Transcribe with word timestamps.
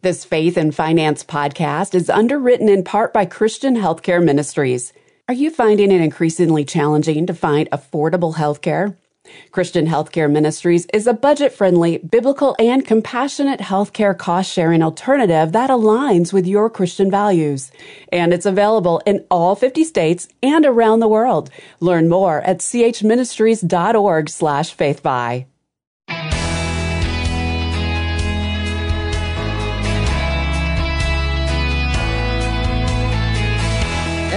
This 0.00 0.24
Faith 0.24 0.56
and 0.56 0.72
Finance 0.72 1.24
podcast 1.24 1.92
is 1.92 2.08
underwritten 2.08 2.68
in 2.68 2.84
part 2.84 3.12
by 3.12 3.24
Christian 3.26 3.74
Healthcare 3.74 4.22
Ministries. 4.22 4.92
Are 5.26 5.34
you 5.34 5.50
finding 5.50 5.90
it 5.90 6.00
increasingly 6.00 6.64
challenging 6.64 7.26
to 7.26 7.34
find 7.34 7.68
affordable 7.70 8.36
healthcare? 8.36 8.96
Christian 9.50 9.88
Healthcare 9.88 10.30
Ministries 10.30 10.86
is 10.94 11.08
a 11.08 11.12
budget 11.12 11.52
friendly, 11.52 11.98
biblical, 11.98 12.54
and 12.60 12.86
compassionate 12.86 13.58
healthcare 13.58 14.16
cost 14.16 14.52
sharing 14.52 14.84
alternative 14.84 15.50
that 15.50 15.68
aligns 15.68 16.32
with 16.32 16.46
your 16.46 16.70
Christian 16.70 17.10
values. 17.10 17.72
And 18.12 18.32
it's 18.32 18.46
available 18.46 19.02
in 19.04 19.26
all 19.32 19.56
50 19.56 19.82
states 19.82 20.28
and 20.44 20.64
around 20.64 21.00
the 21.00 21.08
world. 21.08 21.50
Learn 21.80 22.08
more 22.08 22.40
at 22.42 22.58
chministries.org 22.58 24.28
slash 24.28 24.76
faithfi. 24.76 25.46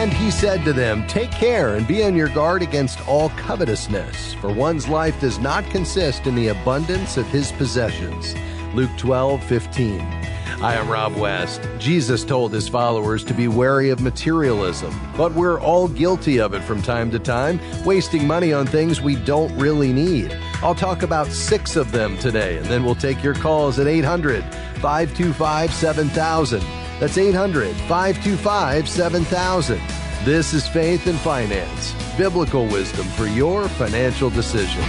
And 0.02 0.12
he 0.12 0.32
said 0.32 0.66
to 0.66 0.74
them, 0.74 1.06
Take 1.06 1.30
care 1.30 1.76
and 1.76 1.88
be 1.88 2.04
on 2.04 2.16
your 2.16 2.30
guard 2.30 2.64
against 2.64 3.08
all 3.08 3.30
covetousness, 3.30 4.34
for 4.34 4.52
one's 4.52 4.90
life 4.90 5.22
does 5.22 5.38
not 5.38 5.64
consist 5.66 6.26
in 6.26 6.34
the 6.34 6.48
abundance 6.48 7.18
of 7.18 7.28
his 7.28 7.52
possessions. 7.52 8.34
Luke 8.74 8.90
12, 8.98 9.44
15. 9.44 10.02
I 10.02 10.74
am 10.74 10.90
Rob 10.90 11.16
West. 11.18 11.62
Jesus 11.78 12.24
told 12.24 12.52
his 12.52 12.68
followers 12.68 13.24
to 13.26 13.36
be 13.36 13.48
wary 13.48 13.92
of 13.92 14.02
materialism, 14.02 14.92
but 15.16 15.34
we're 15.34 15.62
all 15.62 15.88
guilty 15.88 16.40
of 16.40 16.56
it 16.56 16.64
from 16.64 16.82
time 16.82 17.12
to 17.12 17.20
time, 17.20 17.60
wasting 17.86 18.26
money 18.26 18.54
on 18.54 18.66
things 18.66 19.02
we 19.02 19.16
don't 19.16 19.56
really 19.56 19.94
need. 19.94 20.36
I'll 20.64 20.74
talk 20.74 21.04
about 21.04 21.28
six 21.28 21.76
of 21.76 21.92
them 21.92 22.18
today, 22.18 22.58
and 22.58 22.66
then 22.66 22.84
we'll 22.84 22.96
take 22.96 23.22
your 23.22 23.36
calls 23.36 23.78
at 23.78 23.86
800 23.86 24.44
525 24.82 25.72
7000. 25.72 26.81
That's 27.02 27.18
800 27.18 27.76
525 27.76 28.88
7000. 28.88 29.82
This 30.24 30.54
is 30.54 30.68
Faith 30.68 31.08
and 31.08 31.18
Finance, 31.18 31.96
biblical 32.16 32.68
wisdom 32.68 33.08
for 33.08 33.26
your 33.26 33.68
financial 33.70 34.30
decisions. 34.30 34.86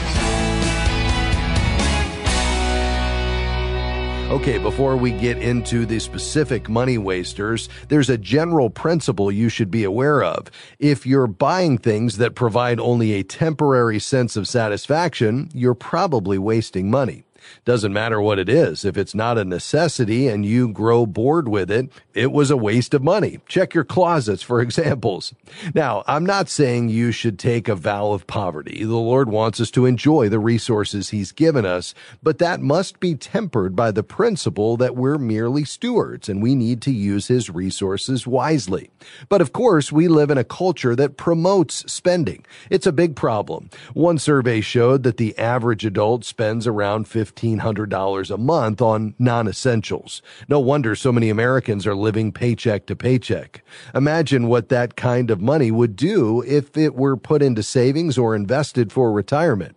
Okay, 4.30 4.58
before 4.58 4.94
we 4.98 5.12
get 5.12 5.38
into 5.38 5.86
the 5.86 5.98
specific 5.98 6.68
money 6.68 6.98
wasters, 6.98 7.70
there's 7.88 8.10
a 8.10 8.18
general 8.18 8.68
principle 8.68 9.32
you 9.32 9.48
should 9.48 9.70
be 9.70 9.84
aware 9.84 10.22
of. 10.22 10.50
If 10.78 11.06
you're 11.06 11.26
buying 11.26 11.78
things 11.78 12.18
that 12.18 12.34
provide 12.34 12.78
only 12.78 13.14
a 13.14 13.22
temporary 13.22 13.98
sense 13.98 14.36
of 14.36 14.46
satisfaction, 14.46 15.48
you're 15.54 15.72
probably 15.72 16.36
wasting 16.36 16.90
money. 16.90 17.24
Doesn't 17.64 17.92
matter 17.92 18.20
what 18.20 18.38
it 18.38 18.48
is. 18.48 18.84
If 18.84 18.96
it's 18.96 19.14
not 19.14 19.38
a 19.38 19.44
necessity 19.44 20.28
and 20.28 20.44
you 20.44 20.68
grow 20.68 21.06
bored 21.06 21.48
with 21.48 21.70
it, 21.70 21.90
it 22.14 22.32
was 22.32 22.50
a 22.50 22.56
waste 22.56 22.94
of 22.94 23.02
money. 23.02 23.40
Check 23.46 23.74
your 23.74 23.84
closets 23.84 24.42
for 24.42 24.60
examples. 24.62 25.34
Now, 25.74 26.02
I'm 26.06 26.26
not 26.26 26.48
saying 26.48 26.88
you 26.88 27.12
should 27.12 27.38
take 27.38 27.68
a 27.68 27.74
vow 27.74 28.12
of 28.12 28.26
poverty. 28.26 28.84
The 28.84 28.96
Lord 28.96 29.28
wants 29.28 29.60
us 29.60 29.70
to 29.72 29.86
enjoy 29.86 30.28
the 30.28 30.38
resources 30.38 31.10
He's 31.10 31.32
given 31.32 31.64
us, 31.64 31.94
but 32.22 32.38
that 32.38 32.60
must 32.60 33.00
be 33.00 33.14
tempered 33.14 33.74
by 33.74 33.90
the 33.90 34.02
principle 34.02 34.76
that 34.76 34.96
we're 34.96 35.18
merely 35.18 35.64
stewards 35.64 36.28
and 36.28 36.42
we 36.42 36.54
need 36.54 36.82
to 36.82 36.92
use 36.92 37.28
His 37.28 37.48
resources 37.50 38.26
wisely. 38.26 38.90
But 39.28 39.40
of 39.40 39.52
course, 39.52 39.92
we 39.92 40.08
live 40.08 40.30
in 40.30 40.38
a 40.38 40.44
culture 40.44 40.94
that 40.96 41.16
promotes 41.16 41.90
spending. 41.92 42.44
It's 42.70 42.86
a 42.86 42.92
big 42.92 43.16
problem. 43.16 43.70
One 43.94 44.18
survey 44.18 44.60
showed 44.60 45.02
that 45.02 45.16
the 45.16 45.36
average 45.38 45.84
adult 45.84 46.24
spends 46.24 46.66
around 46.66 47.08
50 47.08 47.31
$1,500 47.36 48.30
a 48.30 48.36
month 48.36 48.82
on 48.82 49.14
non-essentials. 49.18 50.22
No 50.48 50.60
wonder 50.60 50.94
so 50.94 51.12
many 51.12 51.30
Americans 51.30 51.86
are 51.86 51.94
living 51.94 52.32
paycheck 52.32 52.86
to 52.86 52.96
paycheck. 52.96 53.62
Imagine 53.94 54.48
what 54.48 54.68
that 54.68 54.96
kind 54.96 55.30
of 55.30 55.40
money 55.40 55.70
would 55.70 55.96
do 55.96 56.42
if 56.46 56.76
it 56.76 56.94
were 56.94 57.16
put 57.16 57.42
into 57.42 57.62
savings 57.62 58.18
or 58.18 58.34
invested 58.34 58.92
for 58.92 59.12
retirement. 59.12 59.76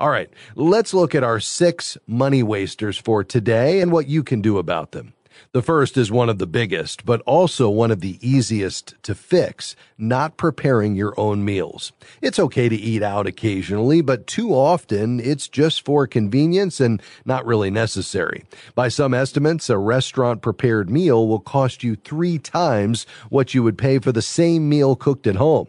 All 0.00 0.10
right, 0.10 0.30
let's 0.54 0.94
look 0.94 1.14
at 1.14 1.24
our 1.24 1.40
six 1.40 1.98
money 2.06 2.42
wasters 2.42 2.98
for 2.98 3.22
today 3.22 3.80
and 3.80 3.92
what 3.92 4.08
you 4.08 4.22
can 4.22 4.40
do 4.40 4.58
about 4.58 4.92
them. 4.92 5.12
The 5.56 5.62
first 5.62 5.96
is 5.96 6.12
one 6.12 6.28
of 6.28 6.36
the 6.36 6.46
biggest, 6.46 7.06
but 7.06 7.22
also 7.22 7.70
one 7.70 7.90
of 7.90 8.02
the 8.02 8.18
easiest 8.20 8.94
to 9.04 9.14
fix, 9.14 9.74
not 9.96 10.36
preparing 10.36 10.96
your 10.96 11.18
own 11.18 11.46
meals. 11.46 11.92
It's 12.20 12.38
okay 12.38 12.68
to 12.68 12.76
eat 12.76 13.02
out 13.02 13.26
occasionally, 13.26 14.02
but 14.02 14.26
too 14.26 14.50
often 14.50 15.18
it's 15.18 15.48
just 15.48 15.82
for 15.82 16.06
convenience 16.06 16.78
and 16.78 17.00
not 17.24 17.46
really 17.46 17.70
necessary. 17.70 18.44
By 18.74 18.88
some 18.88 19.14
estimates, 19.14 19.70
a 19.70 19.78
restaurant 19.78 20.42
prepared 20.42 20.90
meal 20.90 21.26
will 21.26 21.40
cost 21.40 21.82
you 21.82 21.96
three 21.96 22.38
times 22.38 23.06
what 23.30 23.54
you 23.54 23.62
would 23.62 23.78
pay 23.78 23.98
for 23.98 24.12
the 24.12 24.20
same 24.20 24.68
meal 24.68 24.94
cooked 24.94 25.26
at 25.26 25.36
home. 25.36 25.68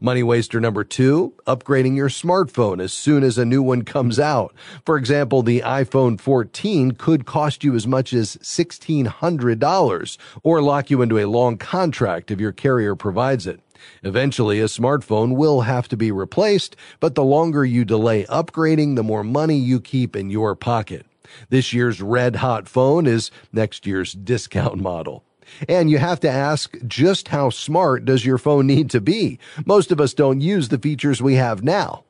Money 0.00 0.22
waster 0.22 0.60
number 0.60 0.84
two, 0.84 1.34
upgrading 1.46 1.96
your 1.96 2.08
smartphone 2.08 2.80
as 2.80 2.92
soon 2.92 3.22
as 3.22 3.38
a 3.38 3.44
new 3.44 3.62
one 3.62 3.82
comes 3.82 4.18
out. 4.18 4.54
For 4.84 4.96
example, 4.96 5.42
the 5.42 5.60
iPhone 5.60 6.20
14 6.20 6.92
could 6.92 7.26
cost 7.26 7.64
you 7.64 7.74
as 7.74 7.86
much 7.86 8.12
as 8.12 8.36
$1,600 8.36 10.18
or 10.42 10.62
lock 10.62 10.90
you 10.90 11.02
into 11.02 11.18
a 11.18 11.26
long 11.26 11.58
contract 11.58 12.30
if 12.30 12.40
your 12.40 12.52
carrier 12.52 12.94
provides 12.94 13.46
it. 13.46 13.60
Eventually, 14.02 14.60
a 14.60 14.64
smartphone 14.64 15.36
will 15.36 15.62
have 15.62 15.88
to 15.88 15.96
be 15.96 16.10
replaced, 16.10 16.76
but 17.00 17.14
the 17.14 17.24
longer 17.24 17.64
you 17.64 17.84
delay 17.84 18.24
upgrading, 18.24 18.96
the 18.96 19.02
more 19.02 19.24
money 19.24 19.56
you 19.56 19.80
keep 19.80 20.16
in 20.16 20.30
your 20.30 20.54
pocket. 20.54 21.06
This 21.50 21.72
year's 21.72 22.00
red 22.00 22.36
hot 22.36 22.68
phone 22.68 23.06
is 23.06 23.30
next 23.52 23.86
year's 23.86 24.12
discount 24.12 24.78
model. 24.78 25.25
And 25.68 25.90
you 25.90 25.98
have 25.98 26.20
to 26.20 26.30
ask 26.30 26.76
just 26.86 27.28
how 27.28 27.50
smart 27.50 28.04
does 28.04 28.24
your 28.24 28.38
phone 28.38 28.66
need 28.66 28.90
to 28.90 29.00
be? 29.00 29.38
Most 29.64 29.92
of 29.92 30.00
us 30.00 30.14
don't 30.14 30.40
use 30.40 30.68
the 30.68 30.78
features 30.78 31.22
we 31.22 31.34
have 31.34 31.62
now. 31.62 32.04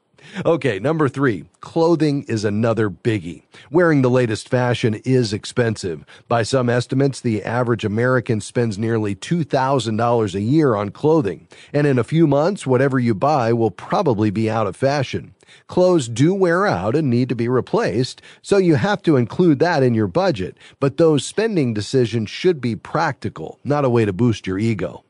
Okay, 0.45 0.79
number 0.79 1.09
three, 1.09 1.45
clothing 1.61 2.25
is 2.25 2.45
another 2.45 2.91
biggie. 2.91 3.43
Wearing 3.71 4.03
the 4.03 4.11
latest 4.11 4.49
fashion 4.49 4.95
is 5.05 5.33
expensive. 5.33 6.05
By 6.29 6.43
some 6.43 6.69
estimates, 6.69 7.21
the 7.21 7.45
average 7.45 7.85
American 7.85 8.41
spends 8.41 8.77
nearly 8.77 9.15
$2,000 9.15 10.35
a 10.35 10.41
year 10.41 10.75
on 10.75 10.91
clothing. 10.91 11.49
And 11.73 11.87
in 11.87 11.99
a 11.99 12.05
few 12.05 12.27
months, 12.27 12.67
whatever 12.67 12.99
you 12.99 13.15
buy 13.15 13.53
will 13.53 13.71
probably 13.71 14.31
be 14.31 14.51
out 14.51 14.67
of 14.67 14.77
fashion. 14.77 15.35
Clothes 15.67 16.09
do 16.09 16.35
wear 16.35 16.67
out 16.67 16.97
and 16.97 17.11
need 17.11 17.29
to 17.29 17.35
be 17.35 17.49
replaced, 17.49 18.23
so 18.43 18.57
you 18.57 18.77
have 18.77 19.03
to 19.03 19.17
include 19.17 19.59
that 19.61 19.83
in 19.83 19.95
your 19.95 20.07
budget. 20.07 20.57
But 20.81 20.97
those 20.97 21.25
spending 21.25 21.75
decisions 21.75 22.31
should 22.31 22.61
be 22.61 22.77
practical, 22.77 23.59
not 23.65 23.85
a 23.85 23.91
way 23.91 24.05
to 24.05 24.13
boost 24.13 24.47
your 24.47 24.59
ego. 24.59 25.05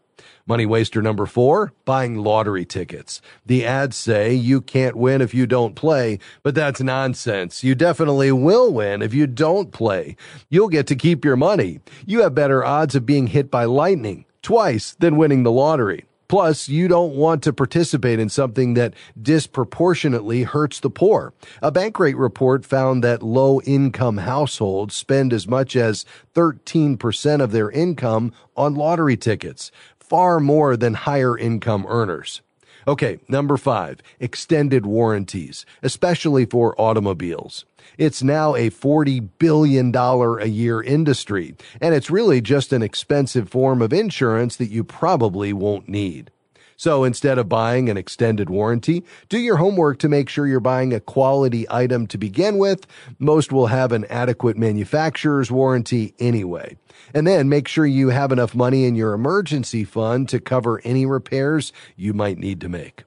Money 0.48 0.64
waster 0.64 1.02
number 1.02 1.26
four, 1.26 1.72
buying 1.84 2.14
lottery 2.14 2.64
tickets. 2.64 3.20
The 3.44 3.66
ads 3.66 3.96
say 3.96 4.32
you 4.32 4.60
can't 4.60 4.94
win 4.94 5.20
if 5.20 5.34
you 5.34 5.44
don't 5.44 5.74
play, 5.74 6.20
but 6.44 6.54
that's 6.54 6.80
nonsense. 6.80 7.64
You 7.64 7.74
definitely 7.74 8.30
will 8.30 8.72
win 8.72 9.02
if 9.02 9.12
you 9.12 9.26
don't 9.26 9.72
play. 9.72 10.16
You'll 10.48 10.68
get 10.68 10.86
to 10.86 10.94
keep 10.94 11.24
your 11.24 11.34
money. 11.34 11.80
You 12.06 12.22
have 12.22 12.36
better 12.36 12.64
odds 12.64 12.94
of 12.94 13.04
being 13.04 13.26
hit 13.26 13.50
by 13.50 13.64
lightning 13.64 14.24
twice 14.40 14.94
than 15.00 15.16
winning 15.16 15.42
the 15.42 15.50
lottery. 15.50 16.04
Plus, 16.28 16.68
you 16.68 16.88
don't 16.88 17.14
want 17.14 17.42
to 17.44 17.52
participate 17.52 18.18
in 18.18 18.28
something 18.28 18.74
that 18.74 18.94
disproportionately 19.20 20.42
hurts 20.42 20.80
the 20.80 20.90
poor. 20.90 21.32
A 21.62 21.70
Bankrate 21.70 22.18
report 22.18 22.64
found 22.64 23.04
that 23.04 23.22
low 23.22 23.60
income 23.62 24.18
households 24.18 24.94
spend 24.94 25.32
as 25.32 25.46
much 25.46 25.76
as 25.76 26.04
13% 26.34 27.40
of 27.40 27.52
their 27.52 27.70
income 27.70 28.32
on 28.56 28.74
lottery 28.74 29.16
tickets 29.16 29.70
far 29.98 30.38
more 30.40 30.76
than 30.76 30.94
higher 30.94 31.36
income 31.36 31.84
earners. 31.88 32.42
Okay, 32.88 33.18
number 33.26 33.56
five, 33.56 34.00
extended 34.20 34.86
warranties, 34.86 35.66
especially 35.82 36.44
for 36.44 36.80
automobiles. 36.80 37.64
It's 37.98 38.22
now 38.22 38.54
a 38.54 38.70
$40 38.70 39.28
billion 39.38 39.94
a 39.94 40.46
year 40.46 40.80
industry, 40.80 41.56
and 41.80 41.94
it's 41.96 42.10
really 42.10 42.40
just 42.40 42.72
an 42.72 42.82
expensive 42.82 43.48
form 43.48 43.82
of 43.82 43.92
insurance 43.92 44.54
that 44.56 44.70
you 44.70 44.84
probably 44.84 45.52
won't 45.52 45.88
need. 45.88 46.30
So 46.76 47.04
instead 47.04 47.38
of 47.38 47.48
buying 47.48 47.88
an 47.88 47.96
extended 47.96 48.50
warranty, 48.50 49.04
do 49.28 49.38
your 49.38 49.56
homework 49.56 49.98
to 50.00 50.08
make 50.08 50.28
sure 50.28 50.46
you're 50.46 50.60
buying 50.60 50.92
a 50.92 51.00
quality 51.00 51.66
item 51.70 52.06
to 52.08 52.18
begin 52.18 52.58
with. 52.58 52.86
Most 53.18 53.52
will 53.52 53.68
have 53.68 53.92
an 53.92 54.04
adequate 54.06 54.56
manufacturer's 54.56 55.50
warranty 55.50 56.14
anyway. 56.18 56.76
And 57.14 57.26
then 57.26 57.48
make 57.48 57.68
sure 57.68 57.86
you 57.86 58.10
have 58.10 58.32
enough 58.32 58.54
money 58.54 58.84
in 58.84 58.94
your 58.94 59.14
emergency 59.14 59.84
fund 59.84 60.28
to 60.28 60.40
cover 60.40 60.80
any 60.84 61.06
repairs 61.06 61.72
you 61.96 62.12
might 62.12 62.38
need 62.38 62.60
to 62.60 62.68
make. 62.68 63.04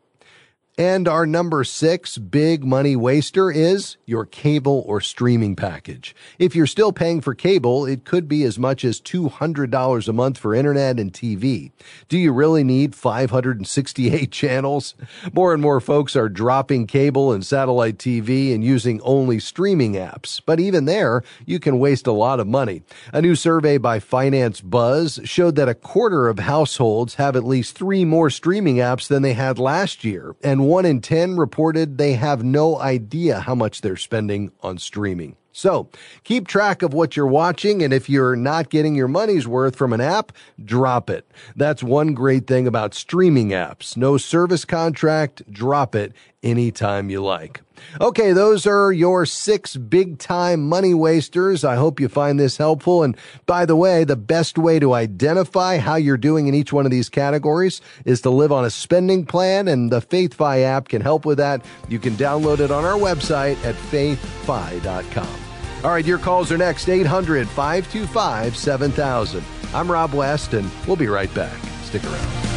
And 0.79 1.09
our 1.09 1.25
number 1.25 1.65
six 1.65 2.17
big 2.17 2.63
money 2.63 2.95
waster 2.95 3.51
is 3.51 3.97
your 4.05 4.25
cable 4.25 4.81
or 4.87 5.01
streaming 5.01 5.57
package. 5.57 6.15
If 6.37 6.55
you're 6.55 6.67
still 6.67 6.93
paying 6.93 7.19
for 7.19 7.35
cable, 7.35 7.85
it 7.85 8.05
could 8.05 8.29
be 8.29 8.45
as 8.45 8.57
much 8.57 8.85
as 8.85 9.01
$200 9.01 10.07
a 10.07 10.13
month 10.13 10.37
for 10.37 10.55
internet 10.55 10.97
and 10.97 11.11
TV. 11.11 11.73
Do 12.07 12.17
you 12.17 12.31
really 12.31 12.63
need 12.63 12.95
568 12.95 14.31
channels? 14.31 14.95
More 15.33 15.53
and 15.53 15.61
more 15.61 15.81
folks 15.81 16.15
are 16.15 16.29
dropping 16.29 16.87
cable 16.87 17.33
and 17.33 17.45
satellite 17.45 17.97
TV 17.97 18.55
and 18.55 18.63
using 18.63 19.01
only 19.01 19.41
streaming 19.41 19.95
apps. 19.95 20.41
But 20.45 20.61
even 20.61 20.85
there, 20.85 21.23
you 21.45 21.59
can 21.59 21.77
waste 21.77 22.07
a 22.07 22.13
lot 22.13 22.39
of 22.39 22.47
money. 22.47 22.83
A 23.11 23.21
new 23.21 23.35
survey 23.35 23.79
by 23.79 23.99
Finance 23.99 24.61
Buzz 24.61 25.19
showed 25.25 25.57
that 25.57 25.67
a 25.67 25.75
quarter 25.75 26.29
of 26.29 26.39
households 26.39 27.15
have 27.15 27.35
at 27.35 27.43
least 27.43 27.77
three 27.77 28.05
more 28.05 28.29
streaming 28.29 28.77
apps 28.77 29.09
than 29.09 29.23
they 29.23 29.33
had 29.33 29.59
last 29.59 30.05
year, 30.05 30.37
and 30.41 30.68
one 30.69 30.85
in 30.85 31.01
10 31.01 31.35
reported 31.35 31.97
they 31.97 32.13
have 32.13 32.43
no 32.43 32.79
idea 32.79 33.39
how 33.39 33.55
much 33.55 33.81
they're 33.81 33.97
spending 33.97 34.51
on 34.61 34.77
streaming. 34.77 35.35
So 35.51 35.89
keep 36.23 36.47
track 36.47 36.83
of 36.83 36.93
what 36.93 37.17
you're 37.17 37.25
watching. 37.25 37.81
And 37.81 37.91
if 37.91 38.07
you're 38.07 38.35
not 38.35 38.69
getting 38.69 38.93
your 38.93 39.07
money's 39.07 39.47
worth 39.47 39.75
from 39.75 39.93
an 39.93 39.99
app, 39.99 40.31
drop 40.63 41.09
it. 41.09 41.29
That's 41.55 41.81
one 41.81 42.13
great 42.13 42.45
thing 42.45 42.67
about 42.67 42.93
streaming 42.93 43.49
apps. 43.49 43.97
No 43.97 44.17
service 44.17 44.63
contract. 44.63 45.51
Drop 45.51 45.95
it 45.95 46.13
anytime 46.43 47.09
you 47.09 47.21
like. 47.23 47.61
Okay, 48.01 48.33
those 48.33 48.65
are 48.65 48.91
your 48.91 49.25
six 49.25 49.75
big 49.75 50.17
time 50.19 50.67
money 50.67 50.93
wasters. 50.93 51.63
I 51.63 51.75
hope 51.75 51.99
you 51.99 52.09
find 52.09 52.39
this 52.39 52.57
helpful. 52.57 53.03
And 53.03 53.15
by 53.45 53.65
the 53.65 53.75
way, 53.75 54.03
the 54.03 54.15
best 54.15 54.57
way 54.57 54.79
to 54.79 54.93
identify 54.93 55.77
how 55.77 55.95
you're 55.95 56.17
doing 56.17 56.47
in 56.47 56.55
each 56.55 56.73
one 56.73 56.85
of 56.85 56.91
these 56.91 57.09
categories 57.09 57.81
is 58.05 58.21
to 58.21 58.29
live 58.29 58.51
on 58.51 58.65
a 58.65 58.69
spending 58.69 59.25
plan, 59.25 59.67
and 59.67 59.91
the 59.91 60.01
FaithFi 60.01 60.63
app 60.63 60.87
can 60.89 61.01
help 61.01 61.25
with 61.25 61.37
that. 61.37 61.63
You 61.87 61.99
can 61.99 62.13
download 62.13 62.59
it 62.59 62.71
on 62.71 62.85
our 62.85 62.97
website 62.97 63.63
at 63.63 63.75
faithfi.com. 63.75 65.39
All 65.83 65.91
right, 65.91 66.05
your 66.05 66.19
calls 66.19 66.51
are 66.51 66.57
next 66.57 66.89
800 66.89 67.47
525 67.47 68.57
7000. 68.57 69.43
I'm 69.73 69.89
Rob 69.89 70.13
West, 70.13 70.53
and 70.53 70.69
we'll 70.87 70.97
be 70.97 71.07
right 71.07 71.33
back. 71.33 71.57
Stick 71.83 72.03
around. 72.03 72.48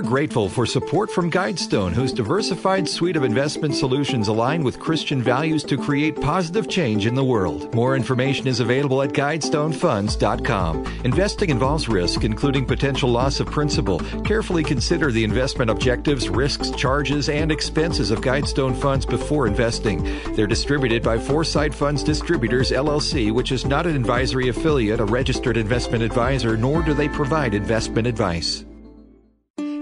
We're 0.00 0.08
grateful 0.08 0.48
for 0.48 0.64
support 0.64 1.10
from 1.10 1.30
Guidestone, 1.30 1.92
whose 1.92 2.14
diversified 2.14 2.88
suite 2.88 3.16
of 3.16 3.22
investment 3.22 3.74
solutions 3.74 4.28
align 4.28 4.64
with 4.64 4.80
Christian 4.80 5.20
values 5.20 5.62
to 5.64 5.76
create 5.76 6.18
positive 6.18 6.70
change 6.70 7.04
in 7.04 7.14
the 7.14 7.22
world. 7.22 7.74
More 7.74 7.94
information 7.96 8.46
is 8.46 8.60
available 8.60 9.02
at 9.02 9.10
guidestonefunds.com. 9.10 10.86
Investing 11.04 11.50
involves 11.50 11.86
risk, 11.86 12.24
including 12.24 12.64
potential 12.64 13.10
loss 13.10 13.40
of 13.40 13.48
principal. 13.48 13.98
Carefully 14.24 14.64
consider 14.64 15.12
the 15.12 15.22
investment 15.22 15.70
objectives, 15.70 16.30
risks, 16.30 16.70
charges, 16.70 17.28
and 17.28 17.52
expenses 17.52 18.10
of 18.10 18.22
Guidestone 18.22 18.74
funds 18.74 19.04
before 19.04 19.46
investing. 19.46 20.02
They're 20.34 20.46
distributed 20.46 21.02
by 21.02 21.18
Foreside 21.18 21.74
Funds 21.74 22.02
Distributors, 22.02 22.70
LLC, 22.70 23.34
which 23.34 23.52
is 23.52 23.66
not 23.66 23.86
an 23.86 23.96
advisory 23.96 24.48
affiliate, 24.48 25.00
a 25.00 25.04
registered 25.04 25.58
investment 25.58 26.02
advisor, 26.02 26.56
nor 26.56 26.80
do 26.82 26.94
they 26.94 27.10
provide 27.10 27.52
investment 27.52 28.06
advice. 28.06 28.64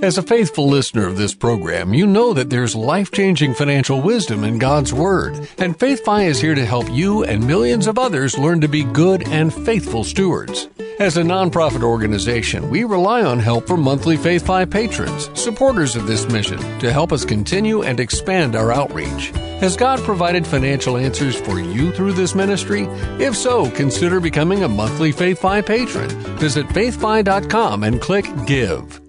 As 0.00 0.16
a 0.16 0.22
faithful 0.22 0.68
listener 0.68 1.08
of 1.08 1.16
this 1.16 1.34
program, 1.34 1.92
you 1.92 2.06
know 2.06 2.32
that 2.32 2.50
there's 2.50 2.76
life 2.76 3.10
changing 3.10 3.52
financial 3.52 4.00
wisdom 4.00 4.44
in 4.44 4.60
God's 4.60 4.94
Word, 4.94 5.48
and 5.58 5.76
FaithFi 5.76 6.26
is 6.26 6.40
here 6.40 6.54
to 6.54 6.64
help 6.64 6.88
you 6.88 7.24
and 7.24 7.44
millions 7.44 7.88
of 7.88 7.98
others 7.98 8.38
learn 8.38 8.60
to 8.60 8.68
be 8.68 8.84
good 8.84 9.26
and 9.26 9.52
faithful 9.52 10.04
stewards. 10.04 10.68
As 11.00 11.16
a 11.16 11.22
nonprofit 11.22 11.82
organization, 11.82 12.70
we 12.70 12.84
rely 12.84 13.24
on 13.24 13.40
help 13.40 13.66
from 13.66 13.82
monthly 13.82 14.16
FaithFi 14.16 14.70
patrons, 14.70 15.30
supporters 15.34 15.96
of 15.96 16.06
this 16.06 16.28
mission, 16.28 16.60
to 16.78 16.92
help 16.92 17.12
us 17.12 17.24
continue 17.24 17.82
and 17.82 17.98
expand 17.98 18.54
our 18.54 18.70
outreach. 18.70 19.30
Has 19.60 19.76
God 19.76 19.98
provided 20.00 20.46
financial 20.46 20.96
answers 20.96 21.40
for 21.40 21.58
you 21.58 21.90
through 21.90 22.12
this 22.12 22.36
ministry? 22.36 22.84
If 23.18 23.36
so, 23.36 23.68
consider 23.72 24.20
becoming 24.20 24.62
a 24.62 24.68
monthly 24.68 25.12
FaithFi 25.12 25.66
patron. 25.66 26.08
Visit 26.38 26.68
faithfi.com 26.68 27.82
and 27.82 28.00
click 28.00 28.26
Give. 28.46 29.00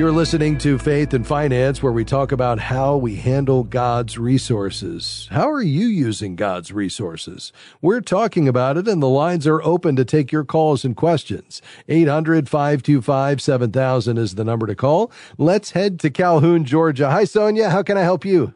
You're 0.00 0.12
listening 0.12 0.56
to 0.60 0.78
Faith 0.78 1.12
and 1.12 1.26
Finance, 1.26 1.82
where 1.82 1.92
we 1.92 2.06
talk 2.06 2.32
about 2.32 2.58
how 2.58 2.96
we 2.96 3.16
handle 3.16 3.64
God's 3.64 4.16
resources. 4.16 5.28
How 5.30 5.50
are 5.50 5.60
you 5.60 5.88
using 5.88 6.36
God's 6.36 6.72
resources? 6.72 7.52
We're 7.82 8.00
talking 8.00 8.48
about 8.48 8.78
it, 8.78 8.88
and 8.88 9.02
the 9.02 9.10
lines 9.10 9.46
are 9.46 9.62
open 9.62 9.96
to 9.96 10.06
take 10.06 10.32
your 10.32 10.42
calls 10.42 10.86
and 10.86 10.96
questions. 10.96 11.60
800 11.86 12.48
525 12.48 13.42
7000 13.42 14.16
is 14.16 14.36
the 14.36 14.42
number 14.42 14.66
to 14.66 14.74
call. 14.74 15.12
Let's 15.36 15.72
head 15.72 16.00
to 16.00 16.08
Calhoun, 16.08 16.64
Georgia. 16.64 17.10
Hi, 17.10 17.24
Sonia. 17.24 17.68
How 17.68 17.82
can 17.82 17.98
I 17.98 18.02
help 18.02 18.24
you? 18.24 18.54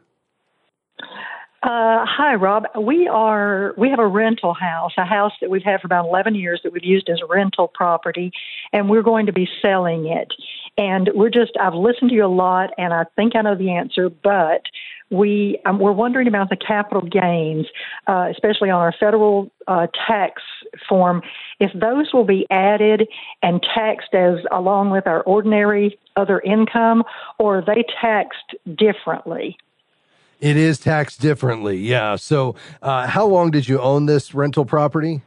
Uh, 1.63 2.05
hi, 2.07 2.37
Rob. 2.37 2.65
We 2.79 3.07
are 3.07 3.75
we 3.77 3.91
have 3.91 3.99
a 3.99 4.07
rental 4.07 4.55
house, 4.55 4.93
a 4.97 5.05
house 5.05 5.33
that 5.43 5.51
we've 5.51 5.63
had 5.63 5.83
for 5.83 5.89
about 5.89 6.07
eleven 6.07 6.35
years 6.35 6.61
that 6.65 6.73
we've 6.73 6.85
used 6.85 7.11
as 7.11 7.21
a 7.23 7.27
rental 7.27 7.69
property, 7.69 8.33
and 8.73 8.89
we're 8.89 9.03
going 9.03 9.27
to 9.27 9.33
be 9.33 9.47
selling 9.61 10.07
it. 10.07 10.29
And 10.77 11.11
we're 11.15 11.31
just, 11.31 11.53
I've 11.61 11.75
listened 11.75 12.11
to 12.11 12.17
you 12.17 12.25
a 12.25 12.27
lot 12.27 12.71
and 12.79 12.93
I 12.93 13.05
think 13.17 13.37
I 13.37 13.43
know 13.43 13.55
the 13.55 13.71
answer, 13.71 14.09
but 14.09 14.63
we, 15.11 15.61
um, 15.67 15.79
we're 15.79 15.93
wondering 15.93 16.27
about 16.27 16.51
the 16.51 16.57
capital 16.57 17.03
gains, 17.03 17.67
uh, 18.07 18.29
especially 18.31 18.71
on 18.71 18.81
our 18.81 18.93
federal 18.99 19.51
uh, 19.69 19.87
tax 20.07 20.43
form, 20.89 21.23
if 21.61 21.71
those 21.79 22.13
will 22.13 22.25
be 22.25 22.47
added 22.51 23.07
and 23.43 23.65
taxed 23.75 24.15
as 24.15 24.39
along 24.51 24.91
with 24.91 25.07
our 25.07 25.23
ordinary 25.23 25.99
other 26.17 26.41
income, 26.41 27.05
or 27.39 27.59
are 27.59 27.65
they 27.65 27.85
taxed 28.01 28.55
differently? 28.75 29.57
It 30.41 30.57
is 30.57 30.79
taxed 30.79 31.21
differently, 31.21 31.79
yeah. 31.79 32.17
So, 32.17 32.57
uh, 32.83 33.07
how 33.07 33.27
long 33.27 33.51
did 33.51 33.69
you 33.69 33.81
own 33.81 34.07
this 34.07 34.35
rental 34.35 34.65
property? 34.65 35.23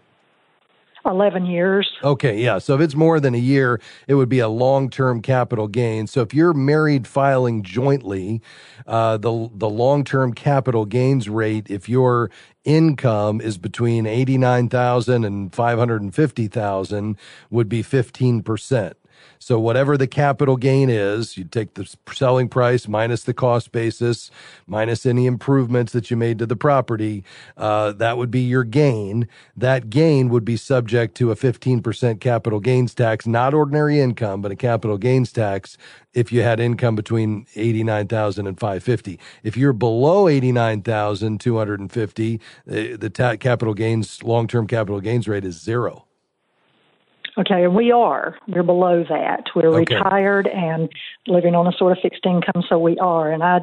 11 1.07 1.45
years. 1.45 1.89
Okay, 2.03 2.39
yeah. 2.39 2.57
So 2.59 2.75
if 2.75 2.81
it's 2.81 2.95
more 2.95 3.19
than 3.19 3.33
a 3.33 3.39
year, 3.39 3.79
it 4.07 4.15
would 4.15 4.29
be 4.29 4.39
a 4.39 4.49
long 4.49 4.89
term 4.89 5.21
capital 5.21 5.67
gain. 5.67 6.07
So 6.07 6.21
if 6.21 6.33
you're 6.33 6.53
married 6.53 7.07
filing 7.07 7.63
jointly, 7.63 8.41
uh, 8.85 9.17
the, 9.17 9.49
the 9.53 9.69
long 9.69 10.03
term 10.03 10.33
capital 10.33 10.85
gains 10.85 11.29
rate, 11.29 11.67
if 11.69 11.87
your 11.87 12.29
income 12.63 13.39
is 13.39 13.57
between 13.57 14.05
89,000 14.05 15.23
and 15.23 15.53
550,000 15.55 17.17
would 17.49 17.69
be 17.69 17.81
15%. 17.81 18.93
So 19.39 19.59
whatever 19.59 19.97
the 19.97 20.07
capital 20.07 20.57
gain 20.57 20.89
is, 20.89 21.37
you 21.37 21.43
take 21.45 21.75
the 21.75 21.89
selling 22.11 22.49
price 22.49 22.87
minus 22.87 23.23
the 23.23 23.33
cost 23.33 23.71
basis, 23.71 24.29
minus 24.67 25.05
any 25.05 25.25
improvements 25.25 25.93
that 25.93 26.11
you 26.11 26.17
made 26.17 26.39
to 26.39 26.45
the 26.45 26.55
property. 26.55 27.23
Uh, 27.55 27.91
that 27.93 28.17
would 28.17 28.31
be 28.31 28.41
your 28.41 28.63
gain. 28.63 29.27
That 29.55 29.89
gain 29.89 30.29
would 30.29 30.43
be 30.45 30.57
subject 30.57 31.15
to 31.17 31.31
a 31.31 31.35
15% 31.35 32.19
capital 32.19 32.59
gains 32.59 32.93
tax, 32.95 33.25
not 33.27 33.53
ordinary 33.53 33.99
income, 34.01 34.41
but 34.41 34.51
a 34.51 34.55
capital 34.57 34.97
gains 34.97 35.31
tax 35.31 35.77
if 36.13 36.31
you 36.31 36.41
had 36.43 36.59
income 36.59 36.95
between 36.95 37.45
89,000 37.55 38.47
and 38.47 38.59
550. 38.59 39.19
If 39.43 39.55
you're 39.57 39.73
below 39.73 40.27
89,250, 40.27 42.41
the, 42.65 42.95
the 42.97 43.09
ta- 43.11 43.35
capital 43.37 43.73
gains, 43.75 44.23
long-term 44.23 44.65
capital 44.67 44.99
gains 45.01 45.27
rate 45.27 45.45
is 45.45 45.61
zero. 45.61 46.06
Okay, 47.37 47.65
and 47.65 47.75
we 47.75 47.91
are. 47.91 48.35
We're 48.47 48.63
below 48.63 49.03
that. 49.09 49.45
We're 49.55 49.67
okay. 49.67 49.95
retired 49.95 50.47
and 50.47 50.89
living 51.27 51.53
on 51.53 51.67
a 51.67 51.71
sort 51.77 51.91
of 51.91 52.01
fixed 52.01 52.25
income, 52.25 52.63
so 52.67 52.79
we 52.79 52.97
are. 52.97 53.31
And 53.31 53.43
I, 53.43 53.59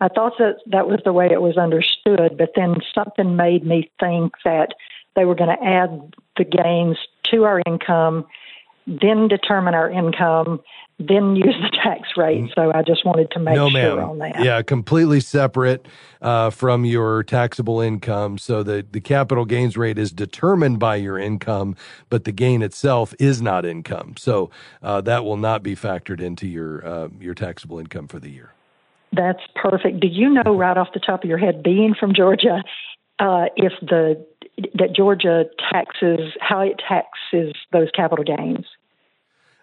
I 0.00 0.08
thought 0.08 0.34
that 0.38 0.58
that 0.66 0.86
was 0.86 1.00
the 1.04 1.12
way 1.12 1.28
it 1.30 1.42
was 1.42 1.56
understood, 1.56 2.38
but 2.38 2.50
then 2.54 2.76
something 2.94 3.34
made 3.34 3.66
me 3.66 3.90
think 3.98 4.34
that 4.44 4.74
they 5.16 5.24
were 5.24 5.34
going 5.34 5.56
to 5.56 5.64
add 5.64 6.14
the 6.36 6.44
gains 6.44 6.96
to 7.32 7.42
our 7.42 7.60
income, 7.66 8.24
then 8.86 9.26
determine 9.26 9.74
our 9.74 9.90
income, 9.90 10.60
then 10.98 11.36
use 11.36 11.54
the 11.62 11.70
tax 11.70 12.08
rate. 12.16 12.50
So 12.54 12.72
I 12.74 12.82
just 12.82 13.04
wanted 13.04 13.30
to 13.32 13.38
make 13.38 13.54
no, 13.54 13.70
sure 13.70 13.96
ma'am. 13.96 14.10
on 14.10 14.18
that. 14.18 14.42
Yeah, 14.42 14.60
completely 14.62 15.20
separate 15.20 15.86
uh, 16.20 16.50
from 16.50 16.84
your 16.84 17.22
taxable 17.22 17.80
income. 17.80 18.36
So 18.38 18.62
the, 18.62 18.84
the 18.90 19.00
capital 19.00 19.44
gains 19.44 19.76
rate 19.76 19.96
is 19.98 20.10
determined 20.10 20.80
by 20.80 20.96
your 20.96 21.18
income, 21.18 21.76
but 22.08 22.24
the 22.24 22.32
gain 22.32 22.62
itself 22.62 23.14
is 23.20 23.40
not 23.40 23.64
income. 23.64 24.14
So 24.18 24.50
uh, 24.82 25.00
that 25.02 25.24
will 25.24 25.36
not 25.36 25.62
be 25.62 25.76
factored 25.76 26.20
into 26.20 26.48
your 26.48 26.84
uh, 26.84 27.08
your 27.20 27.34
taxable 27.34 27.78
income 27.78 28.08
for 28.08 28.18
the 28.18 28.30
year. 28.30 28.52
That's 29.12 29.40
perfect. 29.54 30.00
Do 30.00 30.08
you 30.08 30.30
know 30.30 30.54
right 30.54 30.76
off 30.76 30.88
the 30.92 31.00
top 31.00 31.22
of 31.22 31.28
your 31.28 31.38
head, 31.38 31.62
being 31.62 31.94
from 31.98 32.12
Georgia, 32.14 32.62
uh, 33.20 33.46
if 33.56 33.72
the 33.80 34.26
that 34.74 34.94
Georgia 34.96 35.44
taxes 35.72 36.32
how 36.40 36.60
it 36.60 36.80
taxes 36.86 37.54
those 37.72 37.88
capital 37.94 38.24
gains? 38.24 38.66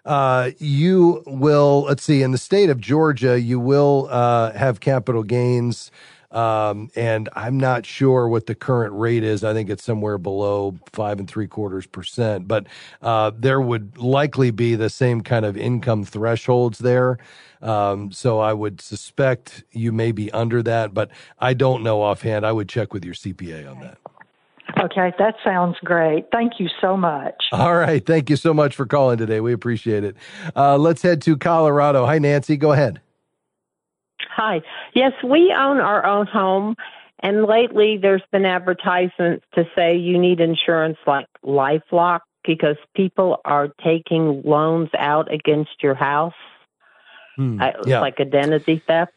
Uh, 0.06 0.52
you 0.58 1.24
will, 1.26 1.82
let's 1.82 2.04
see, 2.04 2.22
in 2.22 2.32
the 2.32 2.38
state 2.38 2.70
of 2.70 2.80
Georgia, 2.80 3.40
you 3.40 3.60
will 3.60 4.08
uh, 4.10 4.52
have 4.54 4.80
capital 4.80 5.24
gains 5.24 5.90
Um, 6.32 6.90
and 6.96 7.28
I'm 7.34 7.58
not 7.58 7.86
sure 7.86 8.28
what 8.28 8.46
the 8.46 8.54
current 8.54 8.94
rate 8.94 9.24
is. 9.24 9.44
I 9.44 9.54
think 9.54 9.70
it's 9.70 9.84
somewhere 9.84 10.18
below 10.18 10.76
five 10.92 11.18
and 11.20 11.28
three 11.28 11.48
quarters 11.48 11.86
percent, 11.86 12.48
but 12.48 12.66
uh, 13.02 13.32
there 13.36 13.60
would 13.60 13.98
likely 13.98 14.50
be 14.50 14.76
the 14.76 14.90
same 14.90 15.22
kind 15.22 15.46
of 15.46 15.56
income 15.56 16.04
thresholds 16.04 16.80
there. 16.80 17.18
Um, 17.62 18.12
so 18.12 18.40
I 18.40 18.52
would 18.52 18.80
suspect 18.82 19.64
you 19.72 19.92
may 19.92 20.12
be 20.12 20.30
under 20.32 20.62
that, 20.64 20.94
but 20.94 21.10
I 21.40 21.54
don't 21.54 21.82
know 21.82 22.02
offhand. 22.02 22.46
I 22.46 22.52
would 22.52 22.68
check 22.68 22.94
with 22.94 23.04
your 23.04 23.14
CPA 23.14 23.70
on 23.70 23.80
that. 23.80 23.98
Okay, 24.78 25.12
that 25.18 25.36
sounds 25.42 25.76
great. 25.82 26.26
Thank 26.30 26.54
you 26.58 26.68
so 26.80 26.96
much. 26.96 27.46
All 27.52 27.76
right. 27.76 28.04
Thank 28.04 28.28
you 28.28 28.36
so 28.36 28.52
much 28.52 28.74
for 28.74 28.84
calling 28.84 29.16
today. 29.16 29.40
We 29.40 29.52
appreciate 29.52 30.04
it. 30.04 30.16
Uh, 30.54 30.76
let's 30.76 31.00
head 31.00 31.22
to 31.22 31.36
Colorado. 31.36 32.04
Hi, 32.04 32.18
Nancy. 32.18 32.56
Go 32.56 32.72
ahead. 32.72 33.00
Hi. 34.30 34.60
Yes, 34.94 35.12
we 35.24 35.54
own 35.56 35.80
our 35.80 36.04
own 36.04 36.26
home. 36.26 36.76
And 37.20 37.44
lately, 37.44 37.98
there's 38.00 38.22
been 38.30 38.44
advertisements 38.44 39.46
to 39.54 39.64
say 39.74 39.96
you 39.96 40.18
need 40.18 40.40
insurance 40.40 40.98
like 41.06 41.26
LifeLock 41.42 42.20
because 42.44 42.76
people 42.94 43.40
are 43.46 43.68
taking 43.82 44.42
loans 44.44 44.90
out 44.98 45.32
against 45.32 45.82
your 45.82 45.94
house. 45.94 46.34
Hmm. 47.36 47.60
yeah. 47.86 48.00
Like 48.00 48.20
identity 48.20 48.82
theft. 48.86 49.12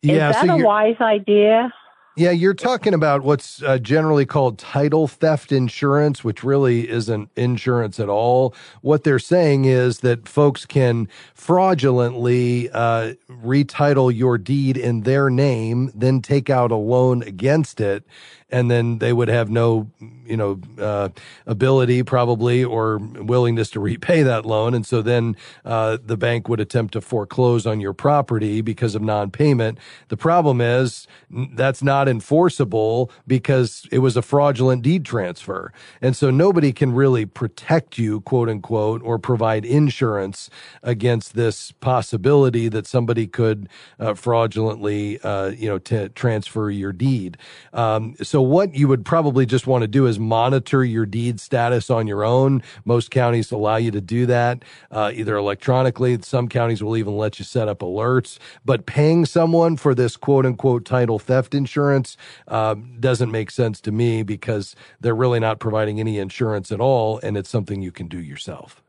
Yeah, 0.00 0.30
Is 0.30 0.36
that 0.36 0.46
so 0.46 0.54
a 0.54 0.64
wise 0.64 0.96
idea? 1.00 1.72
Yeah, 2.14 2.30
you're 2.30 2.52
talking 2.52 2.92
about 2.92 3.22
what's 3.22 3.62
uh, 3.62 3.78
generally 3.78 4.26
called 4.26 4.58
title 4.58 5.08
theft 5.08 5.50
insurance, 5.50 6.22
which 6.22 6.44
really 6.44 6.90
isn't 6.90 7.30
insurance 7.36 7.98
at 7.98 8.10
all. 8.10 8.54
What 8.82 9.04
they're 9.04 9.18
saying 9.18 9.64
is 9.64 10.00
that 10.00 10.28
folks 10.28 10.66
can 10.66 11.08
fraudulently 11.32 12.68
uh, 12.70 13.14
retitle 13.30 14.14
your 14.14 14.36
deed 14.36 14.76
in 14.76 15.02
their 15.02 15.30
name, 15.30 15.90
then 15.94 16.20
take 16.20 16.50
out 16.50 16.70
a 16.70 16.76
loan 16.76 17.22
against 17.22 17.80
it, 17.80 18.04
and 18.52 18.70
then 18.70 18.98
they 18.98 19.12
would 19.12 19.28
have 19.28 19.50
no, 19.50 19.90
you 20.24 20.36
know, 20.36 20.60
uh, 20.78 21.08
ability 21.46 22.02
probably 22.02 22.62
or 22.62 22.98
willingness 22.98 23.70
to 23.70 23.80
repay 23.80 24.22
that 24.22 24.44
loan, 24.44 24.74
and 24.74 24.86
so 24.86 25.02
then 25.02 25.36
uh, 25.64 25.96
the 26.04 26.16
bank 26.16 26.48
would 26.48 26.60
attempt 26.60 26.92
to 26.92 27.00
foreclose 27.00 27.66
on 27.66 27.80
your 27.80 27.94
property 27.94 28.60
because 28.60 28.94
of 28.94 29.02
non-payment. 29.02 29.78
The 30.08 30.16
problem 30.16 30.60
is 30.60 31.06
that's 31.30 31.82
not 31.82 32.08
enforceable 32.08 33.10
because 33.26 33.86
it 33.90 33.98
was 33.98 34.16
a 34.16 34.22
fraudulent 34.22 34.82
deed 34.82 35.04
transfer, 35.04 35.72
and 36.02 36.14
so 36.14 36.30
nobody 36.30 36.72
can 36.72 36.92
really 36.92 37.24
protect 37.24 37.98
you, 37.98 38.20
quote 38.20 38.48
unquote, 38.48 39.02
or 39.02 39.18
provide 39.18 39.64
insurance 39.64 40.50
against 40.82 41.34
this 41.34 41.72
possibility 41.72 42.68
that 42.68 42.86
somebody 42.86 43.26
could 43.26 43.68
uh, 43.98 44.14
fraudulently, 44.14 45.18
uh, 45.22 45.48
you 45.48 45.68
know, 45.68 45.78
t- 45.78 46.08
transfer 46.10 46.70
your 46.70 46.92
deed. 46.92 47.38
Um, 47.72 48.14
so 48.22 48.41
what 48.42 48.74
you 48.74 48.88
would 48.88 49.04
probably 49.04 49.46
just 49.46 49.66
want 49.66 49.82
to 49.82 49.88
do 49.88 50.06
is 50.06 50.18
monitor 50.18 50.84
your 50.84 51.06
deed 51.06 51.40
status 51.40 51.90
on 51.90 52.06
your 52.06 52.24
own. 52.24 52.62
Most 52.84 53.10
counties 53.10 53.50
allow 53.50 53.76
you 53.76 53.90
to 53.90 54.00
do 54.00 54.26
that 54.26 54.64
uh, 54.90 55.12
either 55.14 55.36
electronically. 55.36 56.18
Some 56.22 56.48
counties 56.48 56.82
will 56.82 56.96
even 56.96 57.16
let 57.16 57.38
you 57.38 57.44
set 57.44 57.68
up 57.68 57.80
alerts. 57.80 58.38
But 58.64 58.86
paying 58.86 59.26
someone 59.26 59.76
for 59.76 59.94
this 59.94 60.16
quote 60.16 60.46
unquote 60.46 60.84
title 60.84 61.18
theft 61.18 61.54
insurance 61.54 62.16
uh, 62.48 62.74
doesn't 63.00 63.30
make 63.30 63.50
sense 63.50 63.80
to 63.82 63.92
me 63.92 64.22
because 64.22 64.74
they're 65.00 65.14
really 65.14 65.40
not 65.40 65.58
providing 65.58 66.00
any 66.00 66.18
insurance 66.18 66.72
at 66.72 66.80
all, 66.80 67.18
and 67.22 67.36
it's 67.36 67.50
something 67.50 67.82
you 67.82 67.92
can 67.92 68.08
do 68.08 68.20
yourself. 68.20 68.82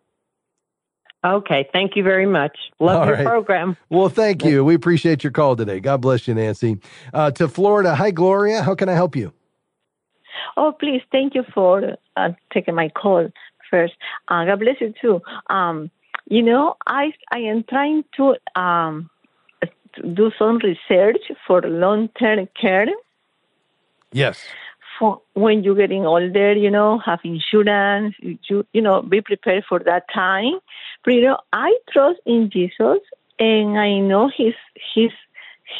Okay, 1.26 1.70
thank 1.72 1.96
you 1.96 2.04
very 2.04 2.26
much. 2.26 2.58
Love 2.80 3.00
All 3.02 3.08
your 3.08 3.16
right. 3.16 3.26
program. 3.26 3.78
Well, 3.90 4.10
thank 4.10 4.44
you. 4.44 4.66
We 4.66 4.76
appreciate 4.76 5.24
your 5.24 5.32
call 5.32 5.56
today. 5.56 5.80
God 5.80 6.02
bless 6.02 6.28
you, 6.28 6.34
Nancy. 6.34 6.80
Uh, 7.14 7.32
to 7.32 7.48
Florida. 7.48 7.96
Hi, 7.96 8.12
Gloria. 8.12 8.62
How 8.62 8.76
can 8.76 8.90
I 8.90 8.94
help 8.94 9.16
you? 9.16 9.32
Oh, 10.58 10.72
please, 10.72 11.02
thank 11.12 11.36
you 11.36 11.44
for 11.54 11.98
uh, 12.16 12.30
taking 12.54 12.76
my 12.76 12.90
call 12.90 13.30
first. 13.70 13.94
Uh, 14.28 14.46
God 14.46 14.60
bless 14.60 14.82
you 14.82 14.94
too. 15.02 15.22
Um, 15.50 15.90
you 16.28 16.42
know, 16.42 16.76
I 16.88 17.14
I 17.32 17.40
am 17.40 17.64
trying 17.64 18.06
to 18.18 18.36
um, 18.60 19.10
do 20.14 20.32
some 20.38 20.60
research 20.60 21.22
for 21.46 21.62
long 21.62 22.10
term 22.20 22.48
care. 22.60 22.88
Yes. 24.12 24.48
For 25.00 25.22
when 25.34 25.64
you're 25.64 25.76
getting 25.76 26.06
older, 26.06 26.54
you 26.54 26.70
know, 26.70 27.00
have 27.00 27.20
insurance, 27.24 28.16
you 28.22 28.66
you 28.74 28.82
know, 28.82 29.02
be 29.02 29.22
prepared 29.22 29.64
for 29.68 29.80
that 29.80 30.04
time. 30.14 30.60
But 31.04 31.16
you 31.16 31.22
know, 31.22 31.38
I 31.52 31.76
trust 31.92 32.20
in 32.26 32.50
Jesus, 32.52 33.00
and 33.40 33.78
I 33.78 34.00
know 34.00 34.30
He's 34.36 34.54
He's 34.94 35.12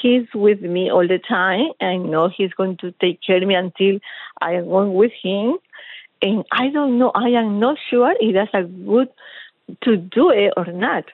he's 0.02 0.28
with 0.34 0.62
me 0.62 0.92
all 0.92 1.08
the 1.08 1.20
time. 1.20 1.68
I 1.82 1.98
know 1.98 2.30
he's 2.30 2.54
going 2.54 2.78
to 2.78 2.92
take 3.00 3.22
care 3.22 3.38
of 3.38 3.48
me 3.48 3.56
until 3.56 4.00
I 4.42 4.54
am 4.54 4.66
going 4.66 4.94
with 4.94 5.12
him. 5.22 5.58
And 6.22 6.46
I 6.52 6.70
don't 6.70 6.98
know, 6.98 7.12
I 7.14 7.30
am 7.30 7.60
not 7.60 7.78
sure 7.90 8.14
if 8.20 8.34
that's 8.34 8.54
a 8.54 8.64
good 8.64 9.10
to 9.84 9.98
do 9.98 10.30
it 10.30 10.54
or 10.56 10.66
not. 10.72 11.06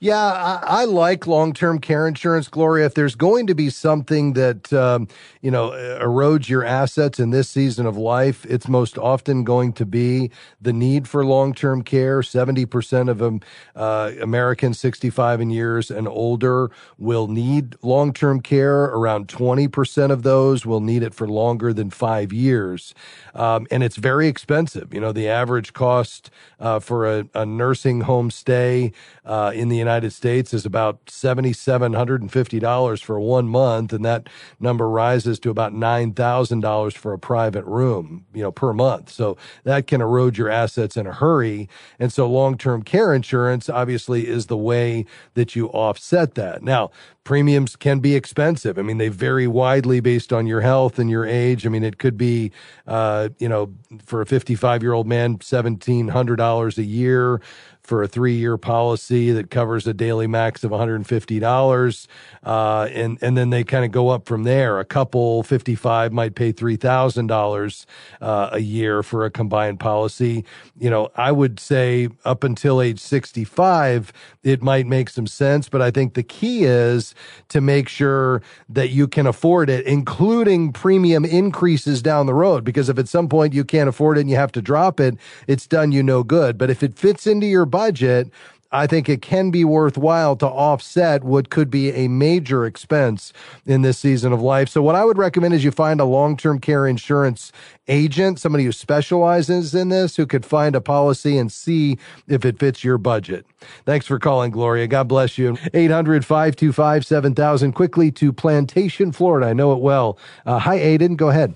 Yeah, 0.00 0.18
I, 0.18 0.82
I 0.82 0.84
like 0.84 1.26
long 1.26 1.52
term 1.52 1.78
care 1.78 2.06
insurance, 2.06 2.48
Gloria. 2.48 2.86
If 2.86 2.94
there's 2.94 3.14
going 3.14 3.46
to 3.46 3.54
be 3.54 3.70
something 3.70 4.32
that, 4.34 4.72
um, 4.72 5.08
you 5.40 5.50
know, 5.50 5.70
erodes 5.70 6.48
your 6.48 6.64
assets 6.64 7.20
in 7.20 7.30
this 7.30 7.48
season 7.48 7.86
of 7.86 7.96
life, 7.96 8.44
it's 8.46 8.68
most 8.68 8.98
often 8.98 9.44
going 9.44 9.72
to 9.74 9.86
be 9.86 10.30
the 10.60 10.72
need 10.72 11.08
for 11.08 11.24
long 11.24 11.54
term 11.54 11.82
care. 11.82 12.20
70% 12.20 13.08
of 13.08 13.22
um, 13.22 13.40
uh, 13.76 14.12
Americans 14.20 14.78
65 14.78 15.40
and 15.40 15.52
years 15.52 15.90
and 15.90 16.08
older 16.08 16.70
will 16.98 17.28
need 17.28 17.76
long 17.82 18.12
term 18.12 18.40
care. 18.40 18.84
Around 18.84 19.28
20% 19.28 20.10
of 20.10 20.22
those 20.22 20.66
will 20.66 20.80
need 20.80 21.02
it 21.02 21.14
for 21.14 21.28
longer 21.28 21.72
than 21.72 21.90
five 21.90 22.32
years. 22.32 22.94
Um, 23.34 23.66
and 23.70 23.82
it's 23.82 23.96
very 23.96 24.28
expensive. 24.28 24.92
You 24.92 25.00
know, 25.00 25.12
the 25.12 25.28
average 25.28 25.72
cost 25.72 26.30
uh, 26.60 26.80
for 26.80 27.06
a, 27.06 27.26
a, 27.34 27.46
nursing 27.46 28.02
home 28.02 28.30
stay 28.30 28.92
uh, 29.24 29.52
in 29.62 29.68
the 29.68 29.76
United 29.76 30.12
States 30.12 30.52
is 30.52 30.66
about 30.66 31.06
$7,750 31.06 33.02
for 33.04 33.20
one 33.20 33.46
month, 33.46 33.92
and 33.92 34.04
that 34.04 34.28
number 34.58 34.90
rises 34.90 35.38
to 35.38 35.50
about 35.50 35.72
$9,000 35.72 36.92
for 36.94 37.12
a 37.12 37.18
private 37.18 37.64
room, 37.64 38.26
you 38.34 38.42
know, 38.42 38.50
per 38.50 38.72
month. 38.72 39.08
So 39.08 39.36
that 39.62 39.86
can 39.86 40.00
erode 40.00 40.36
your 40.36 40.48
assets 40.48 40.96
in 40.96 41.06
a 41.06 41.12
hurry. 41.12 41.68
And 42.00 42.12
so 42.12 42.28
long-term 42.28 42.82
care 42.82 43.14
insurance 43.14 43.70
obviously 43.70 44.26
is 44.26 44.46
the 44.46 44.56
way 44.56 45.06
that 45.34 45.54
you 45.54 45.68
offset 45.68 46.34
that. 46.34 46.64
Now, 46.64 46.90
premiums 47.22 47.76
can 47.76 48.00
be 48.00 48.16
expensive. 48.16 48.80
I 48.80 48.82
mean, 48.82 48.98
they 48.98 49.08
vary 49.08 49.46
widely 49.46 50.00
based 50.00 50.32
on 50.32 50.48
your 50.48 50.60
health 50.60 50.98
and 50.98 51.08
your 51.08 51.24
age. 51.24 51.64
I 51.64 51.68
mean, 51.68 51.84
it 51.84 51.98
could 51.98 52.16
be, 52.16 52.50
uh, 52.88 53.28
you 53.38 53.48
know, 53.48 53.72
for 54.04 54.22
a 54.22 54.26
55 54.26 54.82
year 54.82 54.92
old 54.92 55.06
man, 55.06 55.38
$1,700 55.38 56.78
a 56.78 56.82
year 56.82 57.40
for 57.82 58.02
a 58.02 58.08
three 58.08 58.34
year 58.34 58.56
policy 58.56 59.32
that 59.32 59.50
covers 59.50 59.86
a 59.86 59.94
daily 59.94 60.26
max 60.26 60.62
of 60.62 60.70
$150. 60.70 62.06
Uh, 62.44 62.88
and, 62.92 63.18
and 63.20 63.36
then 63.36 63.50
they 63.50 63.64
kind 63.64 63.84
of 63.84 63.90
go 63.90 64.08
up 64.08 64.26
from 64.26 64.44
there. 64.44 64.78
A 64.78 64.84
couple 64.84 65.42
55 65.42 66.12
might 66.12 66.34
pay 66.34 66.52
$3,000 66.52 67.86
uh, 68.20 68.50
a 68.52 68.58
year 68.60 69.02
for 69.02 69.24
a 69.24 69.30
combined 69.30 69.80
policy. 69.80 70.44
You 70.78 70.90
know, 70.90 71.10
I 71.16 71.32
would 71.32 71.58
say 71.58 72.08
up 72.24 72.44
until 72.44 72.80
age 72.80 73.00
65, 73.00 74.12
it 74.44 74.62
might 74.62 74.86
make 74.86 75.10
some 75.10 75.26
sense. 75.26 75.68
But 75.68 75.82
I 75.82 75.90
think 75.90 76.14
the 76.14 76.22
key 76.22 76.64
is 76.64 77.14
to 77.48 77.60
make 77.60 77.88
sure 77.88 78.42
that 78.68 78.90
you 78.90 79.08
can 79.08 79.26
afford 79.26 79.68
it, 79.68 79.84
including 79.86 80.72
premium 80.72 81.24
increases 81.24 82.00
down 82.00 82.26
the 82.26 82.34
road. 82.34 82.62
Because 82.62 82.88
if 82.88 82.98
at 82.98 83.08
some 83.08 83.28
point 83.28 83.54
you 83.54 83.64
can't 83.64 83.88
afford 83.88 84.18
it 84.18 84.22
and 84.22 84.30
you 84.30 84.36
have 84.36 84.52
to 84.52 84.62
drop 84.62 85.00
it, 85.00 85.16
it's 85.48 85.66
done 85.66 85.90
you 85.90 86.02
no 86.02 86.22
good. 86.22 86.58
But 86.58 86.70
if 86.70 86.82
it 86.82 86.96
fits 86.96 87.26
into 87.26 87.46
your 87.46 87.66
budget, 87.72 88.30
I 88.72 88.86
think 88.86 89.08
it 89.08 89.20
can 89.20 89.50
be 89.50 89.64
worthwhile 89.64 90.36
to 90.36 90.46
offset 90.46 91.24
what 91.24 91.50
could 91.50 91.68
be 91.70 91.90
a 91.90 92.06
major 92.08 92.64
expense 92.64 93.34
in 93.66 93.82
this 93.82 93.98
season 93.98 94.32
of 94.32 94.40
life. 94.40 94.70
So 94.70 94.82
what 94.82 94.94
I 94.94 95.04
would 95.04 95.18
recommend 95.18 95.52
is 95.52 95.62
you 95.62 95.70
find 95.70 96.00
a 96.00 96.06
long-term 96.06 96.60
care 96.60 96.86
insurance 96.86 97.52
agent, 97.86 98.40
somebody 98.40 98.64
who 98.64 98.72
specializes 98.72 99.74
in 99.74 99.90
this, 99.90 100.16
who 100.16 100.26
could 100.26 100.46
find 100.46 100.74
a 100.74 100.80
policy 100.80 101.36
and 101.36 101.52
see 101.52 101.98
if 102.28 102.46
it 102.46 102.58
fits 102.58 102.82
your 102.82 102.96
budget. 102.96 103.44
Thanks 103.84 104.06
for 104.06 104.18
calling, 104.18 104.50
Gloria. 104.50 104.86
God 104.86 105.06
bless 105.06 105.36
you. 105.36 105.52
800-525-7000. 105.74 107.74
Quickly 107.74 108.10
to 108.12 108.32
Plantation, 108.32 109.12
Florida. 109.12 109.48
I 109.48 109.52
know 109.52 109.72
it 109.72 109.80
well. 109.80 110.16
Uh, 110.46 110.58
hi, 110.58 110.78
Aiden. 110.78 111.18
Go 111.18 111.28
ahead. 111.28 111.54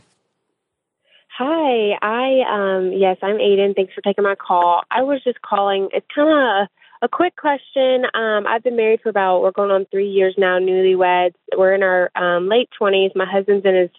Hi, 1.38 1.98
I 2.00 2.44
um 2.48 2.92
yes, 2.94 3.18
I'm 3.20 3.36
Aiden. 3.36 3.76
Thanks 3.76 3.92
for 3.92 4.00
taking 4.00 4.24
my 4.24 4.36
call. 4.36 4.84
I 4.90 5.02
was 5.02 5.22
just 5.22 5.42
calling. 5.42 5.90
It's 5.92 6.06
kind 6.14 6.30
of 6.30 6.68
a 7.02 7.08
quick 7.10 7.36
question. 7.36 8.06
Um, 8.14 8.46
I've 8.46 8.62
been 8.62 8.74
married 8.74 9.02
for 9.02 9.10
about 9.10 9.42
we're 9.42 9.50
going 9.50 9.70
on 9.70 9.84
three 9.90 10.08
years 10.08 10.34
now, 10.38 10.58
newlyweds. 10.58 11.34
We're 11.54 11.74
in 11.74 11.82
our 11.82 12.10
um, 12.16 12.48
late 12.48 12.70
twenties. 12.78 13.10
My 13.14 13.26
husband's 13.26 13.66
in 13.66 13.74
his 13.74 13.90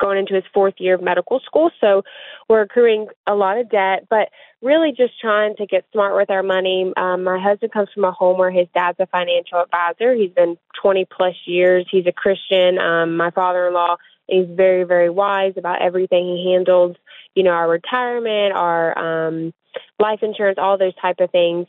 going 0.00 0.18
into 0.18 0.34
his 0.34 0.42
fourth 0.52 0.74
year 0.78 0.96
of 0.96 1.00
medical 1.00 1.38
school. 1.38 1.70
So 1.80 2.02
we're 2.48 2.62
accruing 2.62 3.06
a 3.24 3.36
lot 3.36 3.58
of 3.58 3.70
debt, 3.70 4.08
but 4.10 4.30
really 4.60 4.90
just 4.90 5.18
trying 5.20 5.54
to 5.56 5.66
get 5.66 5.84
smart 5.92 6.16
with 6.16 6.28
our 6.28 6.42
money. 6.42 6.92
Um, 6.96 7.22
my 7.22 7.38
husband 7.38 7.70
comes 7.70 7.90
from 7.94 8.02
a 8.02 8.10
home 8.10 8.36
where 8.36 8.50
his 8.50 8.66
dad's 8.74 8.98
a 8.98 9.06
financial 9.06 9.60
advisor. 9.60 10.12
He's 10.14 10.32
been 10.32 10.58
20 10.82 11.04
plus 11.04 11.36
years. 11.46 11.86
He's 11.88 12.06
a 12.06 12.12
Christian. 12.12 12.80
Um, 12.80 13.16
my 13.16 13.30
father 13.30 13.68
in 13.68 13.74
law 13.74 13.96
is 14.30 14.48
very, 14.48 14.84
very 14.84 15.10
wise 15.10 15.54
about 15.56 15.82
everything. 15.82 16.24
He 16.36 16.52
handles, 16.52 16.96
you 17.34 17.42
know, 17.42 17.50
our 17.50 17.68
retirement, 17.68 18.54
our 18.54 19.26
um, 19.26 19.52
life 19.98 20.20
insurance, 20.22 20.58
all 20.60 20.78
those 20.78 20.94
type 21.00 21.20
of 21.20 21.30
things. 21.30 21.66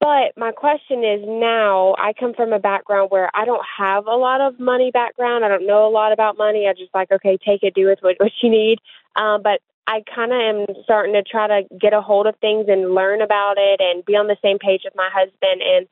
But 0.00 0.36
my 0.36 0.52
question 0.52 1.02
is 1.02 1.22
now 1.24 1.94
I 1.98 2.12
come 2.12 2.34
from 2.34 2.52
a 2.52 2.58
background 2.58 3.10
where 3.10 3.30
I 3.34 3.44
don't 3.46 3.64
have 3.78 4.06
a 4.06 4.16
lot 4.16 4.40
of 4.40 4.60
money 4.60 4.90
background. 4.90 5.44
I 5.44 5.48
don't 5.48 5.66
know 5.66 5.86
a 5.86 5.90
lot 5.90 6.12
about 6.12 6.36
money. 6.36 6.66
I 6.68 6.74
just 6.74 6.94
like, 6.94 7.10
okay, 7.10 7.38
take 7.38 7.62
it, 7.62 7.74
do 7.74 7.86
with 7.86 8.00
what, 8.02 8.16
what 8.18 8.32
you 8.42 8.50
need. 8.50 8.80
Um, 9.16 9.42
but 9.42 9.60
I 9.86 10.02
kind 10.14 10.32
of 10.32 10.38
am 10.38 10.76
starting 10.84 11.14
to 11.14 11.22
try 11.22 11.46
to 11.46 11.62
get 11.78 11.92
a 11.92 12.00
hold 12.00 12.26
of 12.26 12.36
things 12.40 12.66
and 12.68 12.94
learn 12.94 13.22
about 13.22 13.54
it 13.56 13.80
and 13.80 14.04
be 14.04 14.16
on 14.16 14.26
the 14.26 14.36
same 14.42 14.58
page 14.58 14.82
with 14.84 14.94
my 14.96 15.08
husband. 15.12 15.62
And 15.62 15.86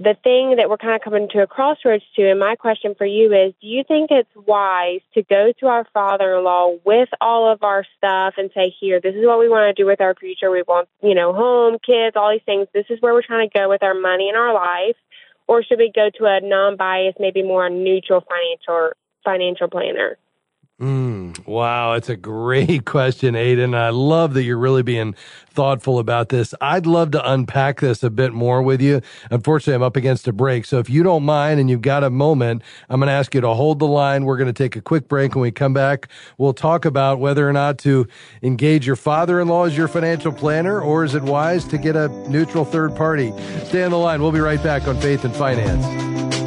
the 0.00 0.16
thing 0.22 0.56
that 0.56 0.70
we're 0.70 0.76
kind 0.76 0.94
of 0.94 1.00
coming 1.02 1.28
to 1.32 1.42
a 1.42 1.46
crossroads 1.46 2.04
to, 2.14 2.30
and 2.30 2.38
my 2.38 2.54
question 2.54 2.94
for 2.96 3.04
you 3.04 3.32
is 3.32 3.52
do 3.60 3.66
you 3.66 3.82
think 3.82 4.10
it's 4.12 4.30
wise 4.46 5.00
to 5.14 5.24
go 5.24 5.52
to 5.58 5.66
our 5.66 5.86
father 5.92 6.36
in 6.36 6.44
law 6.44 6.76
with 6.84 7.08
all 7.20 7.50
of 7.50 7.64
our 7.64 7.84
stuff 7.96 8.34
and 8.36 8.50
say, 8.54 8.72
here, 8.78 9.00
this 9.00 9.16
is 9.16 9.26
what 9.26 9.40
we 9.40 9.48
want 9.48 9.74
to 9.74 9.82
do 9.82 9.86
with 9.86 10.00
our 10.00 10.14
future. 10.14 10.52
We 10.52 10.62
want, 10.62 10.88
you 11.02 11.16
know, 11.16 11.32
home, 11.32 11.78
kids, 11.84 12.14
all 12.14 12.30
these 12.30 12.46
things. 12.46 12.68
This 12.72 12.86
is 12.90 13.00
where 13.00 13.12
we're 13.12 13.26
trying 13.26 13.48
to 13.50 13.58
go 13.58 13.68
with 13.68 13.82
our 13.82 13.94
money 13.94 14.28
and 14.28 14.38
our 14.38 14.54
life. 14.54 14.96
Or 15.48 15.64
should 15.64 15.78
we 15.78 15.90
go 15.92 16.10
to 16.18 16.24
a 16.26 16.40
non 16.40 16.76
biased, 16.76 17.18
maybe 17.18 17.42
more 17.42 17.68
neutral 17.68 18.20
financial 18.20 18.92
financial 19.24 19.68
planner? 19.68 20.16
Mm, 20.80 21.44
wow, 21.44 21.94
it's 21.94 22.08
a 22.08 22.14
great 22.14 22.84
question, 22.84 23.34
Aiden. 23.34 23.74
I 23.74 23.88
love 23.88 24.34
that 24.34 24.44
you're 24.44 24.58
really 24.58 24.84
being 24.84 25.16
thoughtful 25.50 25.98
about 25.98 26.28
this. 26.28 26.54
I'd 26.60 26.86
love 26.86 27.10
to 27.12 27.32
unpack 27.32 27.80
this 27.80 28.04
a 28.04 28.10
bit 28.10 28.32
more 28.32 28.62
with 28.62 28.80
you. 28.80 29.02
Unfortunately, 29.28 29.74
I'm 29.74 29.82
up 29.82 29.96
against 29.96 30.28
a 30.28 30.32
break. 30.32 30.64
So 30.64 30.78
if 30.78 30.88
you 30.88 31.02
don't 31.02 31.24
mind 31.24 31.58
and 31.58 31.68
you've 31.68 31.82
got 31.82 32.04
a 32.04 32.10
moment, 32.10 32.62
I'm 32.88 33.00
going 33.00 33.08
to 33.08 33.12
ask 33.12 33.34
you 33.34 33.40
to 33.40 33.54
hold 33.54 33.80
the 33.80 33.88
line. 33.88 34.24
We're 34.24 34.36
going 34.36 34.46
to 34.46 34.52
take 34.52 34.76
a 34.76 34.80
quick 34.80 35.08
break. 35.08 35.34
When 35.34 35.42
we 35.42 35.50
come 35.50 35.74
back, 35.74 36.06
we'll 36.38 36.54
talk 36.54 36.84
about 36.84 37.18
whether 37.18 37.48
or 37.48 37.52
not 37.52 37.78
to 37.78 38.06
engage 38.40 38.86
your 38.86 38.94
father 38.94 39.40
in 39.40 39.48
law 39.48 39.64
as 39.64 39.76
your 39.76 39.88
financial 39.88 40.30
planner 40.30 40.80
or 40.80 41.02
is 41.02 41.16
it 41.16 41.24
wise 41.24 41.64
to 41.66 41.78
get 41.78 41.96
a 41.96 42.06
neutral 42.30 42.64
third 42.64 42.94
party? 42.94 43.32
Stay 43.64 43.82
on 43.82 43.90
the 43.90 43.98
line. 43.98 44.22
We'll 44.22 44.30
be 44.30 44.38
right 44.38 44.62
back 44.62 44.86
on 44.86 45.00
Faith 45.00 45.24
and 45.24 45.34
Finance. 45.34 46.37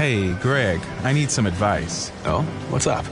Hey, 0.00 0.32
Greg, 0.32 0.80
I 1.02 1.12
need 1.12 1.30
some 1.30 1.44
advice. 1.44 2.10
Oh, 2.24 2.40
what's 2.70 2.86
up? 2.86 3.04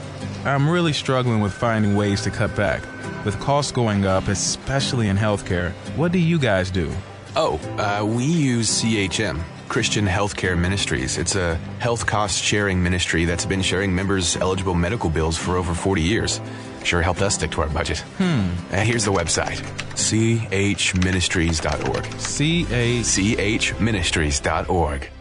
I'm 0.43 0.67
really 0.67 0.91
struggling 0.91 1.39
with 1.39 1.53
finding 1.53 1.95
ways 1.95 2.23
to 2.23 2.31
cut 2.31 2.55
back. 2.55 2.81
With 3.23 3.39
costs 3.39 3.71
going 3.71 4.07
up, 4.07 4.27
especially 4.27 5.07
in 5.07 5.15
healthcare, 5.15 5.71
what 5.95 6.11
do 6.11 6.17
you 6.17 6.39
guys 6.39 6.71
do? 6.71 6.91
Oh, 7.35 7.59
uh, 7.77 8.03
we 8.03 8.23
use 8.23 8.81
CHM, 8.81 9.39
Christian 9.67 10.07
Healthcare 10.07 10.57
Ministries. 10.57 11.19
It's 11.19 11.35
a 11.35 11.57
health 11.77 12.07
cost 12.07 12.43
sharing 12.43 12.81
ministry 12.81 13.23
that's 13.23 13.45
been 13.45 13.61
sharing 13.61 13.93
members' 13.93 14.35
eligible 14.37 14.73
medical 14.73 15.11
bills 15.11 15.37
for 15.37 15.57
over 15.57 15.75
40 15.75 16.01
years. 16.01 16.41
Sure 16.83 17.03
helped 17.03 17.21
us 17.21 17.35
stick 17.35 17.51
to 17.51 17.61
our 17.61 17.69
budget. 17.69 17.99
Hmm. 18.17 18.49
Uh, 18.71 18.77
here's 18.77 19.05
the 19.05 19.11
website 19.11 19.61
chministries.org. 19.93 22.19
C 22.19 22.65
A 22.71 23.03
C 23.03 23.35
Ministries.org. 23.79 25.11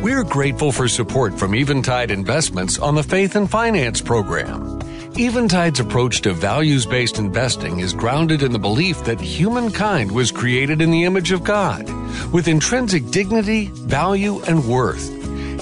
We're 0.00 0.22
grateful 0.22 0.70
for 0.70 0.86
support 0.86 1.36
from 1.36 1.56
Eventide 1.56 2.12
Investments 2.12 2.78
on 2.78 2.94
the 2.94 3.02
Faith 3.02 3.34
and 3.34 3.50
Finance 3.50 4.00
program. 4.00 4.78
Eventide's 5.18 5.80
approach 5.80 6.20
to 6.20 6.32
values 6.32 6.86
based 6.86 7.18
investing 7.18 7.80
is 7.80 7.94
grounded 7.94 8.44
in 8.44 8.52
the 8.52 8.60
belief 8.60 9.02
that 9.04 9.20
humankind 9.20 10.12
was 10.12 10.30
created 10.30 10.80
in 10.80 10.92
the 10.92 11.02
image 11.02 11.32
of 11.32 11.42
God, 11.42 11.84
with 12.32 12.46
intrinsic 12.46 13.10
dignity, 13.10 13.66
value, 13.66 14.40
and 14.42 14.68
worth. 14.68 15.10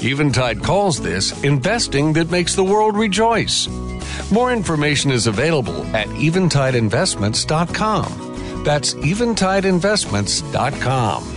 Eventide 0.05 0.63
calls 0.63 1.01
this 1.01 1.43
investing 1.43 2.13
that 2.13 2.31
makes 2.31 2.55
the 2.55 2.65
world 2.65 2.95
rejoice. 2.95 3.69
More 4.31 4.53
information 4.53 5.13
is 5.13 5.27
available 5.27 5.83
at 5.97 6.09
eventideinvestments.com. 6.09 8.65
That's 8.65 8.93
eventideinvestments.com. 8.93 11.36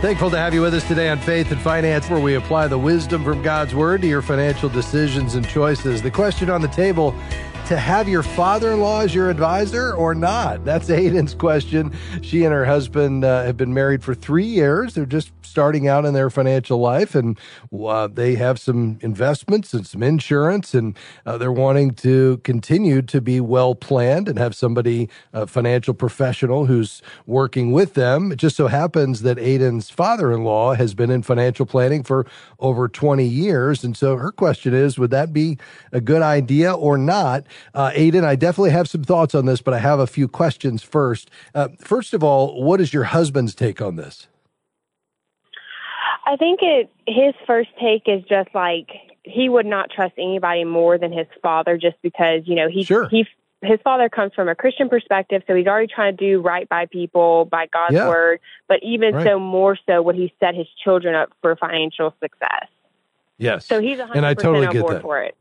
Thankful 0.00 0.30
to 0.30 0.38
have 0.38 0.54
you 0.54 0.62
with 0.62 0.72
us 0.72 0.88
today 0.88 1.10
on 1.10 1.18
Faith 1.18 1.52
and 1.52 1.60
Finance, 1.60 2.08
where 2.08 2.18
we 2.18 2.36
apply 2.36 2.68
the 2.68 2.78
wisdom 2.78 3.22
from 3.22 3.42
God's 3.42 3.74
Word 3.74 4.00
to 4.00 4.08
your 4.08 4.22
financial 4.22 4.70
decisions 4.70 5.34
and 5.34 5.46
choices. 5.46 6.00
The 6.00 6.10
question 6.10 6.48
on 6.48 6.62
the 6.62 6.68
table 6.68 7.14
to 7.70 7.78
have 7.78 8.08
your 8.08 8.24
father 8.24 8.72
in 8.72 8.80
law 8.80 9.00
as 9.00 9.14
your 9.14 9.30
advisor 9.30 9.92
or 9.92 10.12
not? 10.12 10.64
That's 10.64 10.88
Aiden's 10.88 11.34
question. 11.34 11.96
She 12.20 12.42
and 12.42 12.52
her 12.52 12.64
husband 12.64 13.24
uh, 13.24 13.44
have 13.44 13.56
been 13.56 13.72
married 13.72 14.02
for 14.02 14.12
three 14.12 14.44
years. 14.44 14.94
They're 14.94 15.06
just 15.06 15.30
starting 15.50 15.88
out 15.88 16.04
in 16.04 16.14
their 16.14 16.30
financial 16.30 16.78
life 16.78 17.14
and 17.14 17.38
uh, 17.72 18.06
they 18.06 18.36
have 18.36 18.58
some 18.58 18.98
investments 19.02 19.74
and 19.74 19.86
some 19.86 20.02
insurance 20.02 20.74
and 20.74 20.96
uh, 21.26 21.36
they're 21.38 21.50
wanting 21.50 21.90
to 21.92 22.38
continue 22.38 23.02
to 23.02 23.20
be 23.20 23.40
well 23.40 23.74
planned 23.74 24.28
and 24.28 24.38
have 24.38 24.54
somebody, 24.54 25.08
a 25.32 25.46
financial 25.46 25.92
professional 25.92 26.66
who's 26.66 27.02
working 27.26 27.72
with 27.72 27.94
them. 27.94 28.30
It 28.30 28.36
just 28.36 28.56
so 28.56 28.68
happens 28.68 29.22
that 29.22 29.38
Aiden's 29.38 29.90
father 29.90 30.32
in 30.32 30.44
law 30.44 30.74
has 30.74 30.94
been 30.94 31.10
in 31.10 31.22
financial 31.22 31.66
planning 31.66 32.04
for 32.04 32.26
over 32.60 32.88
20 32.88 33.24
years. 33.24 33.82
And 33.82 33.96
so 33.96 34.16
her 34.16 34.30
question 34.30 34.72
is 34.72 34.98
would 34.98 35.10
that 35.10 35.32
be 35.32 35.58
a 35.90 36.00
good 36.00 36.22
idea 36.22 36.72
or 36.72 36.96
not? 36.96 37.44
Uh, 37.74 37.90
Aiden, 37.90 38.24
I 38.24 38.36
definitely 38.36 38.70
have 38.70 38.88
some 38.88 39.04
thoughts 39.04 39.34
on 39.34 39.46
this, 39.46 39.62
but 39.62 39.74
I 39.74 39.78
have 39.78 40.00
a 40.00 40.06
few 40.06 40.28
questions 40.28 40.82
first. 40.82 41.30
Uh, 41.54 41.68
first 41.78 42.14
of 42.14 42.22
all, 42.22 42.62
what 42.62 42.80
is 42.80 42.92
your 42.92 43.04
husband's 43.04 43.54
take 43.54 43.80
on 43.80 43.96
this? 43.96 44.28
I 46.26 46.36
think 46.36 46.60
it 46.62 46.90
his 47.06 47.34
first 47.46 47.70
take 47.80 48.02
is 48.06 48.22
just 48.28 48.54
like 48.54 48.88
he 49.24 49.48
would 49.48 49.66
not 49.66 49.90
trust 49.90 50.14
anybody 50.16 50.64
more 50.64 50.98
than 50.98 51.12
his 51.12 51.26
father 51.42 51.76
just 51.76 51.96
because, 52.02 52.42
you 52.44 52.54
know, 52.54 52.68
he 52.68 52.84
sure. 52.84 53.08
he 53.08 53.26
his 53.62 53.78
father 53.84 54.08
comes 54.08 54.32
from 54.34 54.48
a 54.48 54.54
Christian 54.54 54.88
perspective, 54.88 55.42
so 55.46 55.54
he's 55.54 55.66
already 55.66 55.92
trying 55.92 56.16
to 56.16 56.24
do 56.24 56.40
right 56.40 56.68
by 56.68 56.86
people 56.86 57.44
by 57.44 57.66
God's 57.66 57.94
yeah. 57.94 58.08
word, 58.08 58.40
but 58.68 58.80
even 58.82 59.14
right. 59.14 59.26
so 59.26 59.38
more 59.38 59.76
so 59.86 60.00
would 60.02 60.16
he 60.16 60.32
set 60.40 60.54
his 60.54 60.66
children 60.82 61.14
up 61.14 61.30
for 61.42 61.54
financial 61.56 62.14
success. 62.22 62.68
Yes. 63.36 63.66
So 63.66 63.80
he's 63.80 63.98
100% 63.98 64.12
and 64.14 64.26
I 64.26 64.34
totally 64.34 64.66
on 64.66 64.72
get 64.72 64.82
board 64.82 64.96
that. 64.96 65.02
for 65.02 65.22
it. 65.22 65.36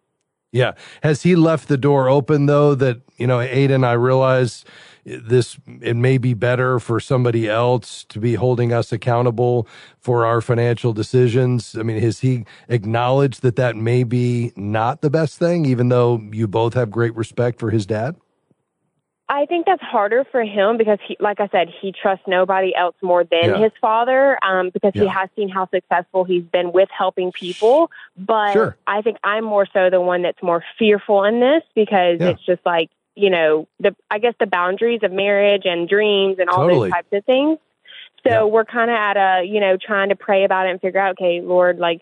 Yeah. 0.52 0.74
Has 1.04 1.24
he 1.24 1.36
left 1.36 1.68
the 1.68 1.78
door 1.78 2.10
open 2.10 2.48
though 2.48 2.74
that, 2.76 3.02
you 3.18 3.28
know, 3.28 3.38
Aiden, 3.38 3.86
I 3.86 3.94
realize 3.94 4.66
this, 5.06 5.58
it 5.82 5.96
may 5.96 6.18
be 6.18 6.34
better 6.34 6.80
for 6.80 7.00
somebody 7.00 7.48
else 7.48 8.04
to 8.06 8.20
be 8.20 8.36
holding 8.36 8.74
us 8.74 8.92
accountable 8.92 9.68
for 10.00 10.26
our 10.26 10.42
financial 10.42 10.94
decisions. 10.94 11.76
I 11.78 11.84
mean, 11.84 12.00
has 12.02 12.20
he 12.20 12.46
acknowledged 12.68 13.42
that 13.44 13.56
that 13.58 13.76
may 13.76 14.04
be 14.04 14.52
not 14.56 15.02
the 15.02 15.10
best 15.10 15.38
thing, 15.38 15.66
even 15.66 15.90
though 15.90 16.22
you 16.32 16.48
both 16.48 16.74
have 16.74 16.90
great 16.92 17.16
respect 17.16 17.60
for 17.60 17.70
his 17.70 17.86
dad? 17.86 18.16
I 19.32 19.46
think 19.46 19.68
that's 19.68 19.82
harder 19.84 20.26
for 20.32 20.44
him 20.44 20.78
because 20.78 20.98
he, 21.08 21.16
like 21.20 21.40
I 21.40 21.48
said, 21.50 21.70
he 21.82 21.92
trusts 21.92 22.26
nobody 22.28 22.76
else 22.76 22.96
more 23.04 23.24
than 23.24 23.50
Yeah. 23.52 23.58
his 23.60 23.72
father, 23.80 24.44
um, 24.44 24.72
because 24.72 24.94
he 24.96 25.06
has 25.06 25.30
seen 25.36 25.50
how 25.50 25.68
successful 25.70 26.24
he's 26.24 26.44
been 26.44 26.72
with 26.72 26.90
helping 26.90 27.32
people. 27.32 27.92
But 28.18 28.54
Sure. 28.54 28.78
I 28.88 29.04
think 29.04 29.18
I'm 29.24 29.44
more 29.44 29.68
so 29.72 29.92
the 29.92 30.02
one 30.02 30.24
that's 30.24 30.42
more 30.42 30.64
fearful 30.80 31.24
in 31.26 31.40
this 31.40 31.62
because 31.76 32.20
Yeah. 32.20 32.30
it's 32.30 32.44
just 32.44 32.66
like, 32.66 32.90
you 33.16 33.30
know, 33.30 33.68
the, 33.80 33.96
I 34.10 34.18
guess 34.18 34.34
the 34.40 34.48
boundaries 34.48 35.04
of 35.04 35.12
marriage 35.12 35.64
and 35.66 35.88
dreams 35.88 36.40
and 36.40 36.50
all 36.50 36.64
Totally. 36.64 36.90
those 36.90 36.94
types 36.96 37.14
of 37.14 37.24
things. 37.26 37.60
So 38.24 38.32
Yeah. 38.32 38.44
we're 38.46 38.66
kind 38.66 38.90
of 38.90 38.96
at 38.96 39.16
a, 39.16 39.44
you 39.44 39.60
know, 39.60 39.78
trying 39.78 40.10
to 40.10 40.16
pray 40.16 40.44
about 40.44 40.66
it 40.66 40.72
and 40.72 40.82
figure 40.82 41.00
out, 41.00 41.12
okay, 41.12 41.40
Lord, 41.42 41.78
like, 41.78 42.02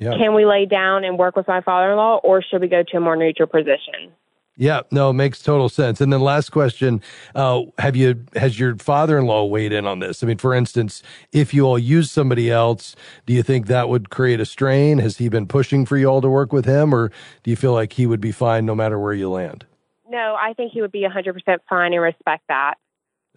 Yeah. 0.00 0.16
can 0.16 0.34
we 0.34 0.44
lay 0.44 0.66
down 0.66 1.04
and 1.04 1.16
work 1.16 1.36
with 1.36 1.46
my 1.46 1.60
father-in-law 1.60 2.16
or 2.24 2.42
should 2.42 2.60
we 2.60 2.66
go 2.68 2.82
to 2.82 2.96
a 2.96 3.00
more 3.00 3.14
neutral 3.14 3.46
position? 3.46 4.12
Yeah, 4.58 4.80
no, 4.90 5.10
it 5.10 5.14
makes 5.14 5.42
total 5.42 5.68
sense. 5.68 6.00
And 6.00 6.10
then 6.10 6.20
last 6.20 6.50
question, 6.50 7.02
uh, 7.34 7.62
have 7.78 7.94
you, 7.94 8.24
has 8.34 8.58
your 8.58 8.76
father-in-law 8.76 9.44
weighed 9.44 9.72
in 9.72 9.86
on 9.86 9.98
this? 9.98 10.22
I 10.22 10.26
mean, 10.26 10.38
for 10.38 10.54
instance, 10.54 11.02
if 11.30 11.52
you 11.52 11.64
all 11.64 11.78
use 11.78 12.10
somebody 12.10 12.50
else, 12.50 12.96
do 13.26 13.34
you 13.34 13.42
think 13.42 13.66
that 13.66 13.90
would 13.90 14.08
create 14.08 14.40
a 14.40 14.46
strain? 14.46 14.96
Has 14.98 15.18
he 15.18 15.28
been 15.28 15.46
pushing 15.46 15.84
for 15.84 15.98
you 15.98 16.06
all 16.06 16.22
to 16.22 16.30
work 16.30 16.54
with 16.54 16.64
him 16.64 16.94
or 16.94 17.10
do 17.42 17.50
you 17.50 17.56
feel 17.56 17.74
like 17.74 17.92
he 17.92 18.06
would 18.06 18.20
be 18.20 18.32
fine 18.32 18.64
no 18.64 18.74
matter 18.74 18.98
where 18.98 19.12
you 19.12 19.28
land? 19.28 19.66
No, 20.08 20.36
I 20.40 20.54
think 20.54 20.72
he 20.72 20.80
would 20.80 20.92
be 20.92 21.02
100% 21.02 21.58
fine 21.68 21.92
and 21.92 22.02
respect 22.02 22.44
that. 22.48 22.76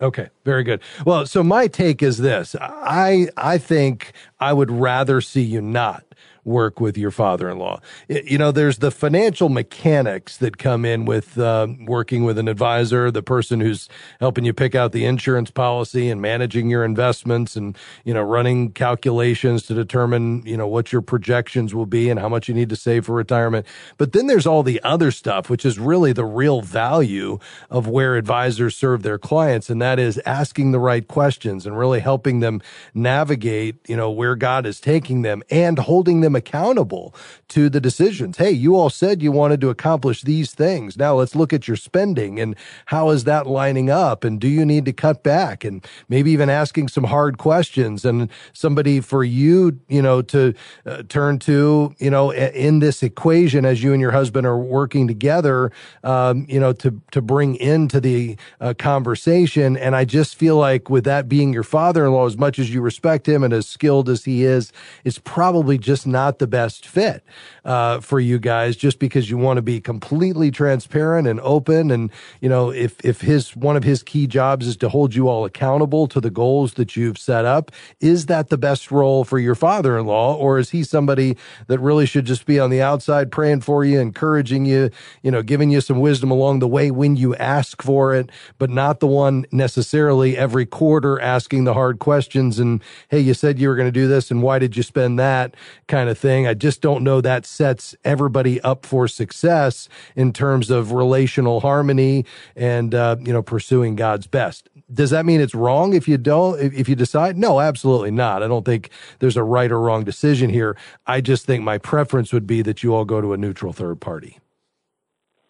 Okay, 0.02 0.30
very 0.46 0.64
good. 0.64 0.82
Well, 1.06 1.26
so 1.26 1.44
my 1.44 1.68
take 1.68 2.02
is 2.02 2.20
this. 2.20 2.56
I 2.62 3.28
I 3.36 3.58
think 3.58 4.14
I 4.40 4.54
would 4.54 4.72
rather 4.72 5.20
see 5.20 5.42
you 5.42 5.62
not 5.62 6.06
work 6.50 6.82
with 6.82 6.98
your 6.98 7.12
father-in-law. 7.12 7.80
You 8.10 8.38
know, 8.38 8.52
there's 8.52 8.80
the 8.80 8.92
financial 8.92 9.48
mechanics 9.50 10.38
that 10.38 10.58
come 10.58 10.84
in 10.84 11.06
with 11.06 11.38
uh, 11.38 11.68
working 11.86 12.26
with 12.26 12.38
an 12.38 12.48
advisor, 12.48 13.12
the 13.12 13.22
person 13.22 13.62
who's 13.62 13.88
helping 14.20 14.44
you 14.44 14.54
pick 14.54 14.76
out 14.76 14.92
the 14.92 15.06
insurance 15.06 15.52
policy 15.52 16.10
and 16.10 16.22
managing 16.22 16.70
your 16.70 16.84
investments 16.84 17.56
and, 17.56 17.78
you 18.04 18.14
know, 18.14 18.24
running 18.24 18.72
calculations 18.72 19.64
to 19.68 19.74
determine, 19.74 20.44
you 20.46 20.58
know, 20.58 20.68
what 20.68 20.92
your 20.92 21.02
projections 21.02 21.76
will 21.76 21.86
be 21.86 22.10
and 22.10 22.20
how 22.20 22.28
much 22.28 22.50
you 22.50 22.56
need 22.56 22.70
to 22.70 22.76
save 22.76 23.06
for 23.06 23.14
retirement. 23.14 23.66
But 23.98 24.14
then 24.14 24.28
there's 24.28 24.48
all 24.48 24.64
the 24.64 24.82
other 24.84 25.12
stuff, 25.12 25.50
which 25.50 25.66
is 25.66 25.78
really 25.78 26.14
the 26.14 26.26
real 26.26 26.62
value 26.62 27.38
of 27.70 27.88
where 27.88 28.16
advisors 28.16 28.76
serve 28.76 29.04
their 29.04 29.20
clients. 29.20 29.70
And 29.70 29.82
that 29.82 30.00
is 30.00 30.20
asking 30.26 30.72
the 30.72 30.80
right 30.80 31.08
questions 31.08 31.68
and 31.68 31.78
really 31.78 32.00
helping 32.00 32.40
them 32.40 32.62
navigate, 32.96 33.76
you 33.88 33.96
know, 33.96 34.10
where 34.10 34.36
God 34.36 34.66
is 34.66 34.80
taking 34.80 35.22
them 35.22 35.44
and 35.52 35.78
holding 35.78 36.22
them 36.22 36.36
accountable 36.40 37.14
to 37.50 37.70
the 37.70 37.80
decisions. 37.80 38.38
Hey, 38.38 38.52
you 38.52 38.76
all 38.76 38.90
said 38.90 39.22
you 39.22 39.32
wanted 39.32 39.62
to 39.62 39.70
accomplish 39.70 40.24
these 40.24 40.52
things. 40.54 40.98
Now 40.98 41.16
let's 41.16 41.36
look 41.36 41.54
at 41.54 41.68
your 41.68 41.78
spending 41.78 42.40
and 42.40 42.56
how 42.88 43.12
is 43.12 43.26
that 43.26 43.46
lining 43.46 43.90
up? 43.90 44.24
And 44.24 44.40
do 44.40 44.48
you 44.48 44.66
need 44.66 44.86
to 44.86 44.94
cut 44.94 45.22
back? 45.24 45.64
And 45.64 45.86
maybe 46.08 46.32
even 46.32 46.50
asking 46.50 46.88
some 46.88 47.04
hard 47.04 47.38
questions 47.38 48.06
and 48.06 48.30
somebody 48.54 49.02
for 49.02 49.24
you, 49.24 49.80
you 49.88 50.02
know, 50.02 50.22
to 50.24 50.54
uh, 50.86 51.04
turn 51.10 51.40
to, 51.40 51.94
you 52.00 52.10
know, 52.10 52.32
in 52.32 52.80
this 52.80 53.04
equation 53.04 53.66
as 53.66 53.84
you 53.84 53.92
and 53.94 54.02
your 54.02 54.12
husband 54.12 54.48
are 54.48 54.58
working 54.58 55.08
together, 55.08 55.72
um, 56.04 56.46
you 56.50 56.60
know, 56.60 56.74
to, 56.74 57.00
to 57.12 57.22
bring 57.22 57.56
into 57.56 58.00
the 58.00 58.38
uh, 58.62 58.74
conversation. 58.78 59.78
And 59.78 59.96
I 59.96 60.06
just 60.06 60.36
feel 60.36 60.58
like 60.58 60.90
with 60.90 61.04
that 61.04 61.28
being 61.28 61.54
your 61.54 61.64
father-in-law, 61.64 62.26
as 62.26 62.38
much 62.38 62.60
as 62.60 62.74
you 62.74 62.82
respect 62.82 63.28
him 63.28 63.44
and 63.44 63.54
as 63.54 63.68
skilled 63.68 64.08
as 64.10 64.24
he 64.26 64.44
is, 64.44 64.72
it's 65.04 65.20
probably 65.20 65.78
just 65.78 66.06
not 66.06 66.19
the 66.40 66.48
best 66.48 66.86
fit 66.86 67.24
uh, 67.64 68.00
for 68.00 68.20
you 68.20 68.40
guys, 68.40 68.76
just 68.76 69.00
because 69.00 69.30
you 69.30 69.38
want 69.38 69.58
to 69.58 69.62
be 69.62 69.80
completely 69.80 70.52
transparent 70.52 71.28
and 71.28 71.40
open. 71.40 71.92
And 71.92 72.12
you 72.42 72.50
know, 72.50 72.70
if 72.72 73.00
if 73.06 73.22
his 73.22 73.56
one 73.56 73.78
of 73.78 73.84
his 73.84 74.04
key 74.04 74.28
jobs 74.28 74.68
is 74.68 74.78
to 74.78 74.90
hold 74.90 75.16
you 75.16 75.28
all 75.28 75.46
accountable 75.46 76.08
to 76.08 76.20
the 76.20 76.30
goals 76.30 76.74
that 76.74 76.96
you've 76.96 77.18
set 77.18 77.46
up, 77.46 77.72
is 78.00 78.26
that 78.26 78.50
the 78.50 78.58
best 78.58 78.92
role 78.92 79.24
for 79.24 79.40
your 79.40 79.56
father-in-law, 79.56 80.36
or 80.36 80.60
is 80.60 80.72
he 80.72 80.84
somebody 80.84 81.38
that 81.68 81.80
really 81.80 82.06
should 82.06 82.26
just 82.26 82.46
be 82.46 82.60
on 82.60 82.70
the 82.70 82.82
outside 82.82 83.32
praying 83.32 83.62
for 83.62 83.86
you, 83.86 84.00
encouraging 84.00 84.66
you, 84.66 84.90
you 85.24 85.32
know, 85.32 85.42
giving 85.42 85.70
you 85.70 85.82
some 85.82 86.00
wisdom 86.00 86.32
along 86.32 86.60
the 86.60 86.68
way 86.68 86.92
when 86.92 87.16
you 87.16 87.36
ask 87.36 87.82
for 87.82 88.14
it, 88.14 88.30
but 88.58 88.70
not 88.70 89.00
the 89.00 89.08
one 89.08 89.46
necessarily 89.52 90.38
every 90.38 90.66
quarter 90.66 91.20
asking 91.20 91.64
the 91.64 91.74
hard 91.74 92.00
questions 92.00 92.60
and 92.60 92.82
hey, 93.10 93.20
you 93.20 93.34
said 93.34 93.60
you 93.60 93.70
were 93.70 93.76
going 93.76 93.88
to 93.88 93.92
do 93.92 94.08
this, 94.08 94.32
and 94.32 94.42
why 94.42 94.60
did 94.60 94.76
you 94.76 94.84
spend 94.84 95.20
that 95.20 95.56
kind 95.88 96.09
of 96.09 96.09
thing? 96.16 96.48
I 96.48 96.54
just 96.54 96.82
don't 96.82 97.04
know 97.04 97.22
that 97.22 97.46
sets 97.46 97.96
everybody 98.04 98.60
up 98.62 98.86
for 98.86 99.08
success 99.08 99.90
in 100.16 100.34
terms 100.34 100.70
of 100.70 100.92
relational 100.92 101.60
harmony 101.60 102.26
and 102.56 102.94
uh, 102.94 103.16
you 103.20 103.34
know 103.34 103.42
pursuing 103.42 103.96
God's 103.96 104.28
best. 104.28 104.70
Does 104.92 105.12
that 105.12 105.26
mean 105.26 105.42
it's 105.42 105.56
wrong 105.56 105.94
if 105.94 106.08
you 106.08 106.18
don't 106.18 106.60
if 106.60 106.90
you 106.90 106.96
decide? 106.96 107.38
No, 107.38 107.60
absolutely 107.60 108.12
not. 108.12 108.44
I 108.44 108.48
don't 108.48 108.66
think 108.66 108.90
there's 109.20 109.38
a 109.38 109.44
right 109.44 109.72
or 109.72 109.80
wrong 109.80 110.04
decision 110.04 110.50
here. 110.50 110.78
I 111.06 111.22
just 111.22 111.46
think 111.46 111.64
my 111.64 111.78
preference 111.78 112.34
would 112.34 112.48
be 112.48 112.62
that 112.64 112.84
you 112.84 112.94
all 112.94 113.06
go 113.06 113.22
to 113.22 113.34
a 113.34 113.38
neutral 113.38 113.74
third 113.74 114.00
party. 114.02 114.40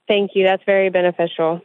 Thank 0.07 0.31
you. 0.33 0.43
That's 0.43 0.63
very 0.65 0.89
beneficial. 0.89 1.61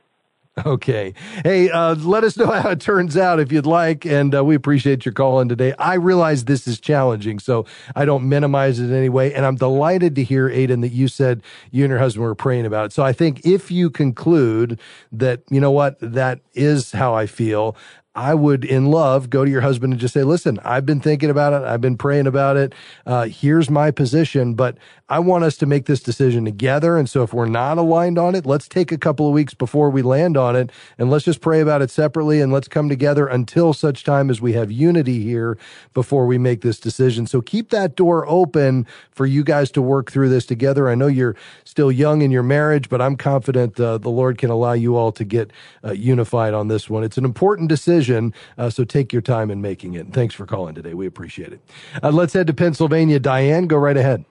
Okay. 0.65 1.15
Hey, 1.43 1.69
uh, 1.69 1.97
let 1.97 2.23
us 2.23 2.37
know 2.37 2.47
how 2.51 2.71
it 2.71 2.81
turns 2.81 3.17
out 3.17 3.41
if 3.41 3.51
you'd 3.51 3.67
like. 3.67 4.07
And 4.07 4.35
uh, 4.35 4.45
we 4.45 4.55
appreciate 4.55 5.05
your 5.05 5.13
call 5.13 5.41
in 5.41 5.49
today. 5.49 5.75
I 5.79 5.95
realize 5.95 6.45
this 6.45 6.69
is 6.69 6.79
challenging, 6.81 7.41
so 7.41 7.67
I 7.97 8.05
don't 8.05 8.29
minimize 8.29 8.79
it 8.79 8.85
in 8.85 8.95
any 8.95 9.09
way. 9.09 9.35
And 9.35 9.45
I'm 9.45 9.57
delighted 9.57 10.15
to 10.15 10.23
hear, 10.23 10.49
Aiden, 10.49 10.81
that 10.83 10.93
you 10.93 11.09
said 11.09 11.43
you 11.73 11.85
and 11.85 11.91
your 11.91 11.99
husband 11.99 12.25
were 12.25 12.37
praying 12.37 12.67
about 12.67 12.87
it. 12.87 12.93
So 12.93 13.03
I 13.03 13.13
think 13.13 13.45
if 13.45 13.71
you 13.71 13.91
conclude 13.91 14.79
that, 15.11 15.43
you 15.51 15.61
know 15.61 15.73
what, 15.73 15.97
that 16.01 16.41
is 16.55 16.93
how 16.93 17.15
I 17.15 17.27
feel, 17.27 17.77
I 18.15 18.35
would, 18.35 18.65
in 18.65 18.87
love, 18.87 19.29
go 19.29 19.45
to 19.45 19.51
your 19.51 19.63
husband 19.63 19.93
and 19.93 20.01
just 20.01 20.15
say, 20.15 20.23
listen, 20.23 20.61
I've 20.65 20.87
been 20.87 21.01
thinking 21.01 21.31
about 21.31 21.53
it. 21.53 21.67
I've 21.67 21.81
been 21.81 21.97
praying 21.97 22.29
about 22.29 22.57
it. 22.57 22.73
Uh, 23.05 23.25
here's 23.25 23.69
my 23.69 23.91
position, 23.91 24.55
but 24.55 24.79
I 25.09 25.19
want 25.19 25.45
us 25.45 25.57
to 25.59 25.67
make 25.67 25.85
this 25.85 26.01
decision 26.01 26.47
together. 26.47 26.97
And 26.97 27.11
so 27.11 27.23
if 27.23 27.35
we're 27.35 27.47
not 27.47 27.77
aligned 27.77 28.19
on 28.19 28.35
it, 28.35 28.47
let's 28.47 28.69
take 28.69 28.91
a 28.91 28.97
couple 28.97 29.27
of 29.27 29.35
weeks 29.35 29.53
before 29.53 29.91
we 29.91 30.01
land 30.01 30.37
on 30.37 30.57
it 30.57 30.71
and 30.97 31.11
let's 31.11 31.27
just 31.27 31.43
pray 31.43 31.61
about 31.61 31.83
it 31.83 31.91
separately 31.91 32.41
and 32.41 32.53
let's 32.53 32.69
come 32.69 32.89
together 32.89 33.27
until 33.27 33.75
such 33.75 34.03
time 34.03 34.31
as 34.31 34.41
we 34.41 34.55
have 34.55 34.71
unity 34.71 35.23
here 35.23 35.59
before 35.93 36.25
we 36.25 36.39
make 36.39 36.63
this 36.63 36.81
decision. 36.81 37.27
So 37.27 37.43
keep 37.43 37.69
that 37.71 37.97
door 37.97 38.27
open 38.29 38.87
for 39.11 39.27
you 39.27 39.45
guys 39.45 39.71
to 39.73 39.83
work 39.83 40.11
through 40.11 40.31
this 40.31 40.47
together. 40.47 40.89
I 40.89 40.95
know 40.95 41.07
you're 41.07 41.37
still 41.65 41.93
young 41.93 42.23
in 42.23 42.31
your 42.31 42.43
marriage, 42.43 42.89
but 42.89 43.03
I'm 43.03 43.17
confident 43.17 43.79
uh, 43.79 43.99
the 43.99 44.11
Lord 44.11 44.39
can 44.39 44.49
allow 44.49 44.73
you 44.73 44.97
all 44.97 45.13
to 45.13 45.25
get 45.25 45.51
uh, 45.85 45.93
unified 45.93 46.55
on 46.55 46.69
this 46.69 46.89
one. 46.89 47.05
It's 47.05 47.19
an 47.19 47.27
important 47.27 47.69
decision. 48.05 48.35
Uh, 48.59 48.71
so 48.71 48.85
take 48.85 49.13
your 49.13 49.23
time 49.23 49.51
in 49.51 49.61
making 49.61 49.95
it. 49.95 50.01
And 50.01 50.15
thanks 50.15 50.35
for 50.35 50.47
calling 50.47 50.75
today. 50.75 50.95
We 50.95 51.07
appreciate 51.07 51.53
it. 51.53 51.61
Uh, 52.03 52.11
let's 52.11 52.33
head 52.33 52.47
to 52.47 52.55
Pennsylvania. 52.55 53.19
Diane, 53.19 53.67
go 53.67 53.77
right 53.77 53.97
ahead. 53.97 54.25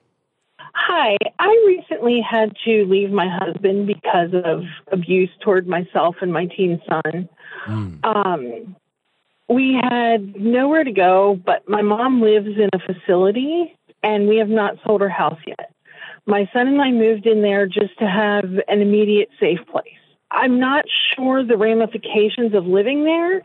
Hi, 0.76 1.18
I 1.40 1.64
recently 1.68 2.20
had 2.20 2.54
to 2.66 2.86
leave 2.86 3.12
my 3.12 3.28
husband 3.28 3.88
because 3.88 4.30
of 4.44 4.64
abuse 4.92 5.30
toward 5.42 5.68
myself 5.68 6.16
and 6.22 6.34
my 6.34 6.46
teen 6.46 6.82
son. 6.90 7.30
Mm. 7.68 8.06
Um, 8.06 8.76
we 9.50 9.80
had 9.82 10.36
nowhere 10.36 10.84
to 10.84 10.92
go, 10.92 11.40
but 11.46 11.68
my 11.70 11.82
mom 11.82 12.22
lives 12.22 12.58
in 12.58 12.70
a 12.74 12.80
facility 12.80 13.78
and 14.02 14.28
we 14.28 14.38
have 14.38 14.50
not 14.50 14.78
sold 14.86 15.02
our 15.02 15.10
house 15.10 15.40
yet. 15.46 15.72
My 16.26 16.50
son 16.54 16.68
and 16.68 16.82
I 16.82 16.92
moved 16.92 17.28
in 17.28 17.42
there 17.42 17.68
just 17.68 17.98
to 18.00 18.08
have 18.08 18.46
an 18.68 18.82
immediate 18.82 19.30
safe 19.40 19.60
place. 19.72 19.88
I'm 20.32 20.60
not 20.60 20.86
sure 21.16 21.46
the 21.46 21.58
ramifications 21.58 22.56
of 22.56 22.66
living 22.66 23.04
there. 23.04 23.44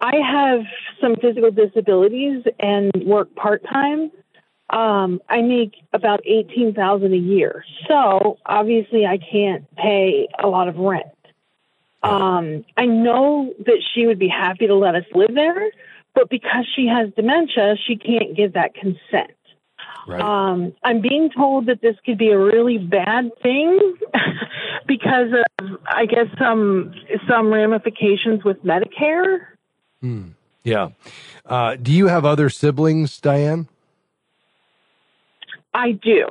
I 0.00 0.16
have 0.16 0.60
some 1.00 1.16
physical 1.16 1.50
disabilities 1.50 2.44
and 2.60 2.92
work 3.04 3.34
part 3.34 3.64
time 3.64 4.10
um, 4.70 5.20
I 5.28 5.42
make 5.42 5.76
about 5.92 6.26
eighteen 6.26 6.74
thousand 6.74 7.14
a 7.14 7.18
year, 7.18 7.64
so 7.88 8.38
obviously 8.44 9.06
I 9.06 9.18
can't 9.18 9.64
pay 9.76 10.26
a 10.42 10.48
lot 10.48 10.66
of 10.66 10.76
rent. 10.76 11.06
Um, 12.02 12.64
I 12.76 12.86
know 12.86 13.52
that 13.64 13.82
she 13.94 14.06
would 14.06 14.18
be 14.18 14.28
happy 14.28 14.66
to 14.66 14.74
let 14.74 14.96
us 14.96 15.04
live 15.14 15.34
there, 15.34 15.70
but 16.14 16.28
because 16.28 16.66
she 16.74 16.88
has 16.88 17.10
dementia, 17.14 17.76
she 17.86 17.96
can't 17.96 18.36
give 18.36 18.54
that 18.54 18.74
consent. 18.74 19.30
Right. 20.06 20.20
Um, 20.20 20.74
I'm 20.82 21.00
being 21.00 21.30
told 21.30 21.66
that 21.66 21.80
this 21.80 21.96
could 22.04 22.18
be 22.18 22.30
a 22.30 22.38
really 22.38 22.78
bad 22.78 23.30
thing 23.42 23.96
because 24.86 25.32
of, 25.32 25.78
I 25.86 26.06
guess, 26.06 26.26
some 26.38 26.92
some 27.28 27.52
ramifications 27.52 28.42
with 28.44 28.64
Medicare. 28.64 29.46
Hmm. 30.06 30.28
Yeah. 30.62 30.90
Uh, 31.44 31.74
do 31.74 31.92
you 31.92 32.06
have 32.06 32.24
other 32.24 32.48
siblings, 32.48 33.20
Diane? 33.20 33.66
I 35.74 35.92
do. 35.92 36.26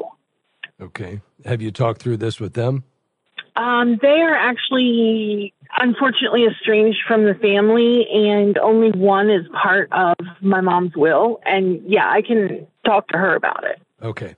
Okay. 0.79 1.19
Have 1.43 1.61
you 1.61 1.71
talked 1.71 2.01
through 2.01 2.17
this 2.17 2.39
with 2.39 2.53
them? 2.53 2.85
Um, 3.57 3.99
they 4.01 4.21
are 4.21 4.33
actually, 4.33 5.53
unfortunately, 5.77 6.45
estranged 6.45 6.99
from 7.05 7.25
the 7.25 7.33
family, 7.35 8.07
and 8.11 8.57
only 8.57 8.91
one 8.91 9.29
is 9.29 9.45
part 9.61 9.89
of 9.91 10.15
my 10.41 10.61
mom's 10.61 10.95
will. 10.95 11.41
And 11.45 11.81
yeah, 11.85 12.09
I 12.09 12.21
can 12.21 12.67
talk 12.85 13.09
to 13.09 13.17
her 13.17 13.35
about 13.35 13.65
it. 13.65 13.81
Okay. 14.01 14.35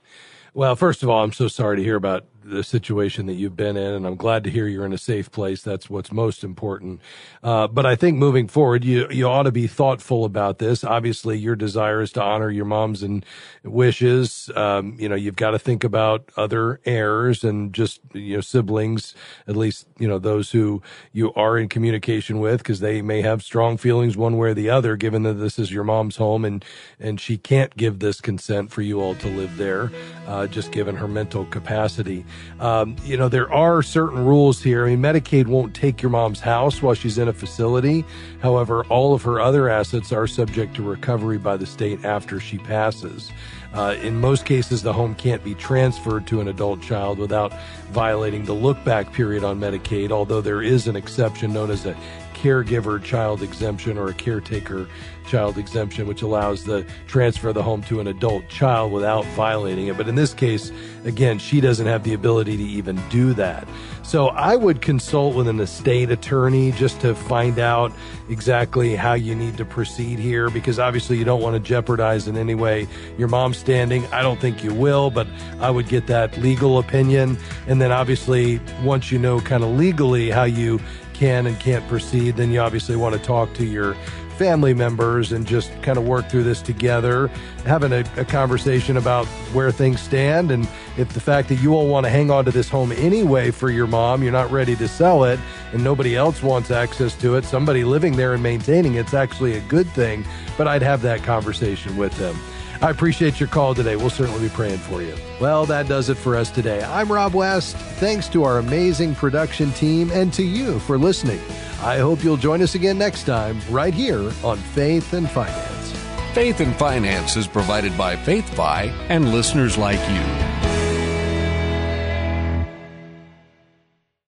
Well, 0.52 0.74
first 0.74 1.04
of 1.04 1.08
all, 1.08 1.22
I'm 1.22 1.32
so 1.32 1.46
sorry 1.46 1.76
to 1.76 1.82
hear 1.82 1.96
about 1.96 2.24
the 2.48 2.64
situation 2.64 3.26
that 3.26 3.34
you've 3.34 3.56
been 3.56 3.76
in, 3.76 3.94
and 3.94 4.06
I'm 4.06 4.16
glad 4.16 4.44
to 4.44 4.50
hear 4.50 4.66
you're 4.66 4.86
in 4.86 4.92
a 4.92 4.98
safe 4.98 5.30
place. 5.30 5.62
That's 5.62 5.88
what's 5.90 6.12
most 6.12 6.44
important. 6.44 7.00
Uh, 7.42 7.68
but 7.68 7.86
I 7.86 7.96
think 7.96 8.18
moving 8.18 8.48
forward, 8.48 8.84
you 8.84 9.08
you 9.10 9.26
ought 9.26 9.44
to 9.44 9.52
be 9.52 9.66
thoughtful 9.66 10.24
about 10.24 10.58
this. 10.58 10.84
Obviously, 10.84 11.38
your 11.38 11.56
desire 11.56 12.00
is 12.00 12.12
to 12.12 12.22
honor 12.22 12.50
your 12.50 12.64
mom's 12.64 13.02
and 13.02 13.24
wishes. 13.64 14.50
Um, 14.54 14.96
you 14.98 15.08
know, 15.08 15.14
you've 15.14 15.36
got 15.36 15.50
to 15.52 15.58
think 15.58 15.84
about 15.84 16.30
other 16.36 16.80
heirs 16.84 17.44
and 17.44 17.72
just 17.72 18.00
you 18.12 18.36
know 18.36 18.40
siblings, 18.40 19.14
at 19.46 19.56
least 19.56 19.86
you 19.98 20.08
know 20.08 20.18
those 20.18 20.50
who 20.50 20.82
you 21.12 21.32
are 21.34 21.58
in 21.58 21.68
communication 21.68 22.40
with, 22.40 22.58
because 22.58 22.80
they 22.80 23.02
may 23.02 23.22
have 23.22 23.42
strong 23.42 23.76
feelings 23.76 24.16
one 24.16 24.36
way 24.36 24.50
or 24.50 24.54
the 24.54 24.70
other. 24.70 24.96
Given 24.96 25.22
that 25.24 25.34
this 25.34 25.58
is 25.58 25.72
your 25.72 25.84
mom's 25.84 26.16
home 26.16 26.44
and 26.44 26.64
and 26.98 27.20
she 27.20 27.36
can't 27.36 27.76
give 27.76 27.98
this 27.98 28.20
consent 28.20 28.70
for 28.70 28.82
you 28.82 29.00
all 29.00 29.14
to 29.16 29.28
live 29.28 29.56
there, 29.56 29.90
uh, 30.26 30.46
just 30.46 30.72
given 30.72 30.96
her 30.96 31.08
mental 31.08 31.44
capacity. 31.46 32.24
Um, 32.60 32.96
you 33.04 33.16
know, 33.16 33.28
there 33.28 33.52
are 33.52 33.82
certain 33.82 34.24
rules 34.24 34.62
here. 34.62 34.86
I 34.86 34.94
mean, 34.94 35.00
Medicaid 35.00 35.46
won't 35.46 35.74
take 35.74 36.02
your 36.02 36.10
mom's 36.10 36.40
house 36.40 36.82
while 36.82 36.94
she's 36.94 37.18
in 37.18 37.28
a 37.28 37.32
facility. 37.32 38.04
However, 38.40 38.84
all 38.86 39.14
of 39.14 39.22
her 39.22 39.40
other 39.40 39.68
assets 39.68 40.12
are 40.12 40.26
subject 40.26 40.74
to 40.76 40.82
recovery 40.82 41.38
by 41.38 41.56
the 41.56 41.66
state 41.66 42.04
after 42.04 42.40
she 42.40 42.58
passes. 42.58 43.30
Uh, 43.74 43.96
in 44.02 44.18
most 44.18 44.46
cases, 44.46 44.82
the 44.82 44.92
home 44.92 45.14
can't 45.14 45.44
be 45.44 45.54
transferred 45.54 46.26
to 46.26 46.40
an 46.40 46.48
adult 46.48 46.80
child 46.80 47.18
without 47.18 47.52
violating 47.90 48.44
the 48.44 48.54
look 48.54 48.82
back 48.82 49.12
period 49.12 49.44
on 49.44 49.60
Medicaid, 49.60 50.10
although 50.10 50.40
there 50.40 50.62
is 50.62 50.88
an 50.88 50.96
exception 50.96 51.52
known 51.52 51.70
as 51.70 51.84
a 51.84 51.94
caregiver 52.38 53.02
child 53.02 53.42
exemption 53.42 53.98
or 53.98 54.08
a 54.08 54.14
caretaker 54.14 54.86
child 55.26 55.58
exemption, 55.58 56.06
which 56.06 56.22
allows 56.22 56.64
the 56.64 56.86
transfer 57.06 57.48
of 57.48 57.54
the 57.54 57.62
home 57.62 57.82
to 57.82 58.00
an 58.00 58.06
adult 58.06 58.48
child 58.48 58.92
without 58.92 59.24
violating 59.26 59.88
it. 59.88 59.96
But 59.96 60.08
in 60.08 60.14
this 60.14 60.32
case, 60.32 60.72
again, 61.04 61.38
she 61.38 61.60
doesn't 61.60 61.86
have 61.86 62.04
the 62.04 62.14
ability 62.14 62.56
to 62.56 62.62
even 62.62 63.00
do 63.10 63.34
that. 63.34 63.68
So 64.02 64.28
I 64.28 64.56
would 64.56 64.80
consult 64.80 65.34
with 65.34 65.48
an 65.48 65.60
estate 65.60 66.10
attorney 66.10 66.72
just 66.72 67.00
to 67.02 67.14
find 67.14 67.58
out 67.58 67.92
exactly 68.30 68.96
how 68.96 69.12
you 69.14 69.34
need 69.34 69.58
to 69.58 69.66
proceed 69.66 70.18
here 70.18 70.48
because 70.48 70.78
obviously 70.78 71.18
you 71.18 71.24
don't 71.24 71.42
want 71.42 71.54
to 71.54 71.60
jeopardize 71.60 72.26
in 72.26 72.36
any 72.36 72.54
way 72.54 72.88
your 73.18 73.28
mom's 73.28 73.58
standing. 73.58 74.06
I 74.06 74.22
don't 74.22 74.40
think 74.40 74.64
you 74.64 74.72
will, 74.72 75.10
but 75.10 75.26
I 75.60 75.70
would 75.70 75.88
get 75.88 76.06
that 76.06 76.38
legal 76.38 76.78
opinion. 76.78 77.36
And 77.66 77.82
then 77.82 77.92
obviously, 77.92 78.60
once 78.82 79.12
you 79.12 79.18
know 79.18 79.40
kind 79.40 79.62
of 79.62 79.70
legally 79.70 80.30
how 80.30 80.44
you 80.44 80.80
can 81.18 81.46
and 81.46 81.58
can't 81.58 81.86
proceed, 81.88 82.36
then 82.36 82.50
you 82.50 82.60
obviously 82.60 82.96
want 82.96 83.14
to 83.14 83.20
talk 83.20 83.52
to 83.54 83.64
your 83.64 83.94
family 84.38 84.72
members 84.72 85.32
and 85.32 85.44
just 85.44 85.70
kind 85.82 85.98
of 85.98 86.06
work 86.06 86.28
through 86.30 86.44
this 86.44 86.62
together, 86.62 87.28
having 87.66 87.92
a, 87.92 88.04
a, 88.16 88.24
conversation 88.24 88.96
about 88.96 89.26
where 89.52 89.72
things 89.72 90.00
stand. 90.00 90.52
And 90.52 90.68
if 90.96 91.12
the 91.12 91.20
fact 91.20 91.48
that 91.48 91.56
you 91.56 91.74
all 91.74 91.88
want 91.88 92.06
to 92.06 92.10
hang 92.10 92.30
on 92.30 92.44
to 92.44 92.52
this 92.52 92.68
home 92.68 92.92
anyway 92.92 93.50
for 93.50 93.68
your 93.68 93.88
mom, 93.88 94.22
you're 94.22 94.30
not 94.30 94.48
ready 94.52 94.76
to 94.76 94.86
sell 94.86 95.24
it, 95.24 95.40
and 95.72 95.82
nobody 95.82 96.14
else 96.14 96.40
wants 96.40 96.70
access 96.70 97.16
to 97.16 97.34
it, 97.34 97.44
somebody 97.44 97.82
living 97.82 98.16
there 98.16 98.32
and 98.32 98.42
maintaining 98.42 98.94
it's 98.94 99.12
actually 99.12 99.54
a 99.54 99.60
good 99.62 99.88
thing. 99.88 100.24
But 100.56 100.68
I'd 100.68 100.82
have 100.82 101.02
that 101.02 101.24
conversation 101.24 101.96
with 101.96 102.16
them. 102.16 102.38
I 102.80 102.90
appreciate 102.90 103.40
your 103.40 103.48
call 103.48 103.74
today. 103.74 103.96
We'll 103.96 104.10
certainly 104.10 104.40
be 104.40 104.48
praying 104.48 104.78
for 104.78 105.02
you. 105.02 105.14
Well, 105.40 105.66
that 105.66 105.88
does 105.88 106.08
it 106.08 106.16
for 106.16 106.36
us 106.36 106.50
today. 106.50 106.82
I'm 106.82 107.10
Rob 107.10 107.34
West. 107.34 107.76
Thanks 107.76 108.28
to 108.28 108.44
our 108.44 108.58
amazing 108.58 109.16
production 109.16 109.72
team 109.72 110.10
and 110.12 110.32
to 110.34 110.44
you 110.44 110.78
for 110.80 110.96
listening. 110.96 111.40
I 111.82 111.98
hope 111.98 112.22
you'll 112.22 112.36
join 112.36 112.62
us 112.62 112.74
again 112.76 112.96
next 112.98 113.24
time, 113.24 113.60
right 113.70 113.94
here 113.94 114.30
on 114.44 114.58
Faith 114.58 115.12
and 115.12 115.28
Finance. 115.28 115.92
Faith 116.34 116.60
and 116.60 116.74
Finance 116.76 117.36
is 117.36 117.48
provided 117.48 117.96
by 117.98 118.14
FaithFi 118.14 118.92
and 119.08 119.32
listeners 119.32 119.76
like 119.76 119.98
you. 120.10 120.67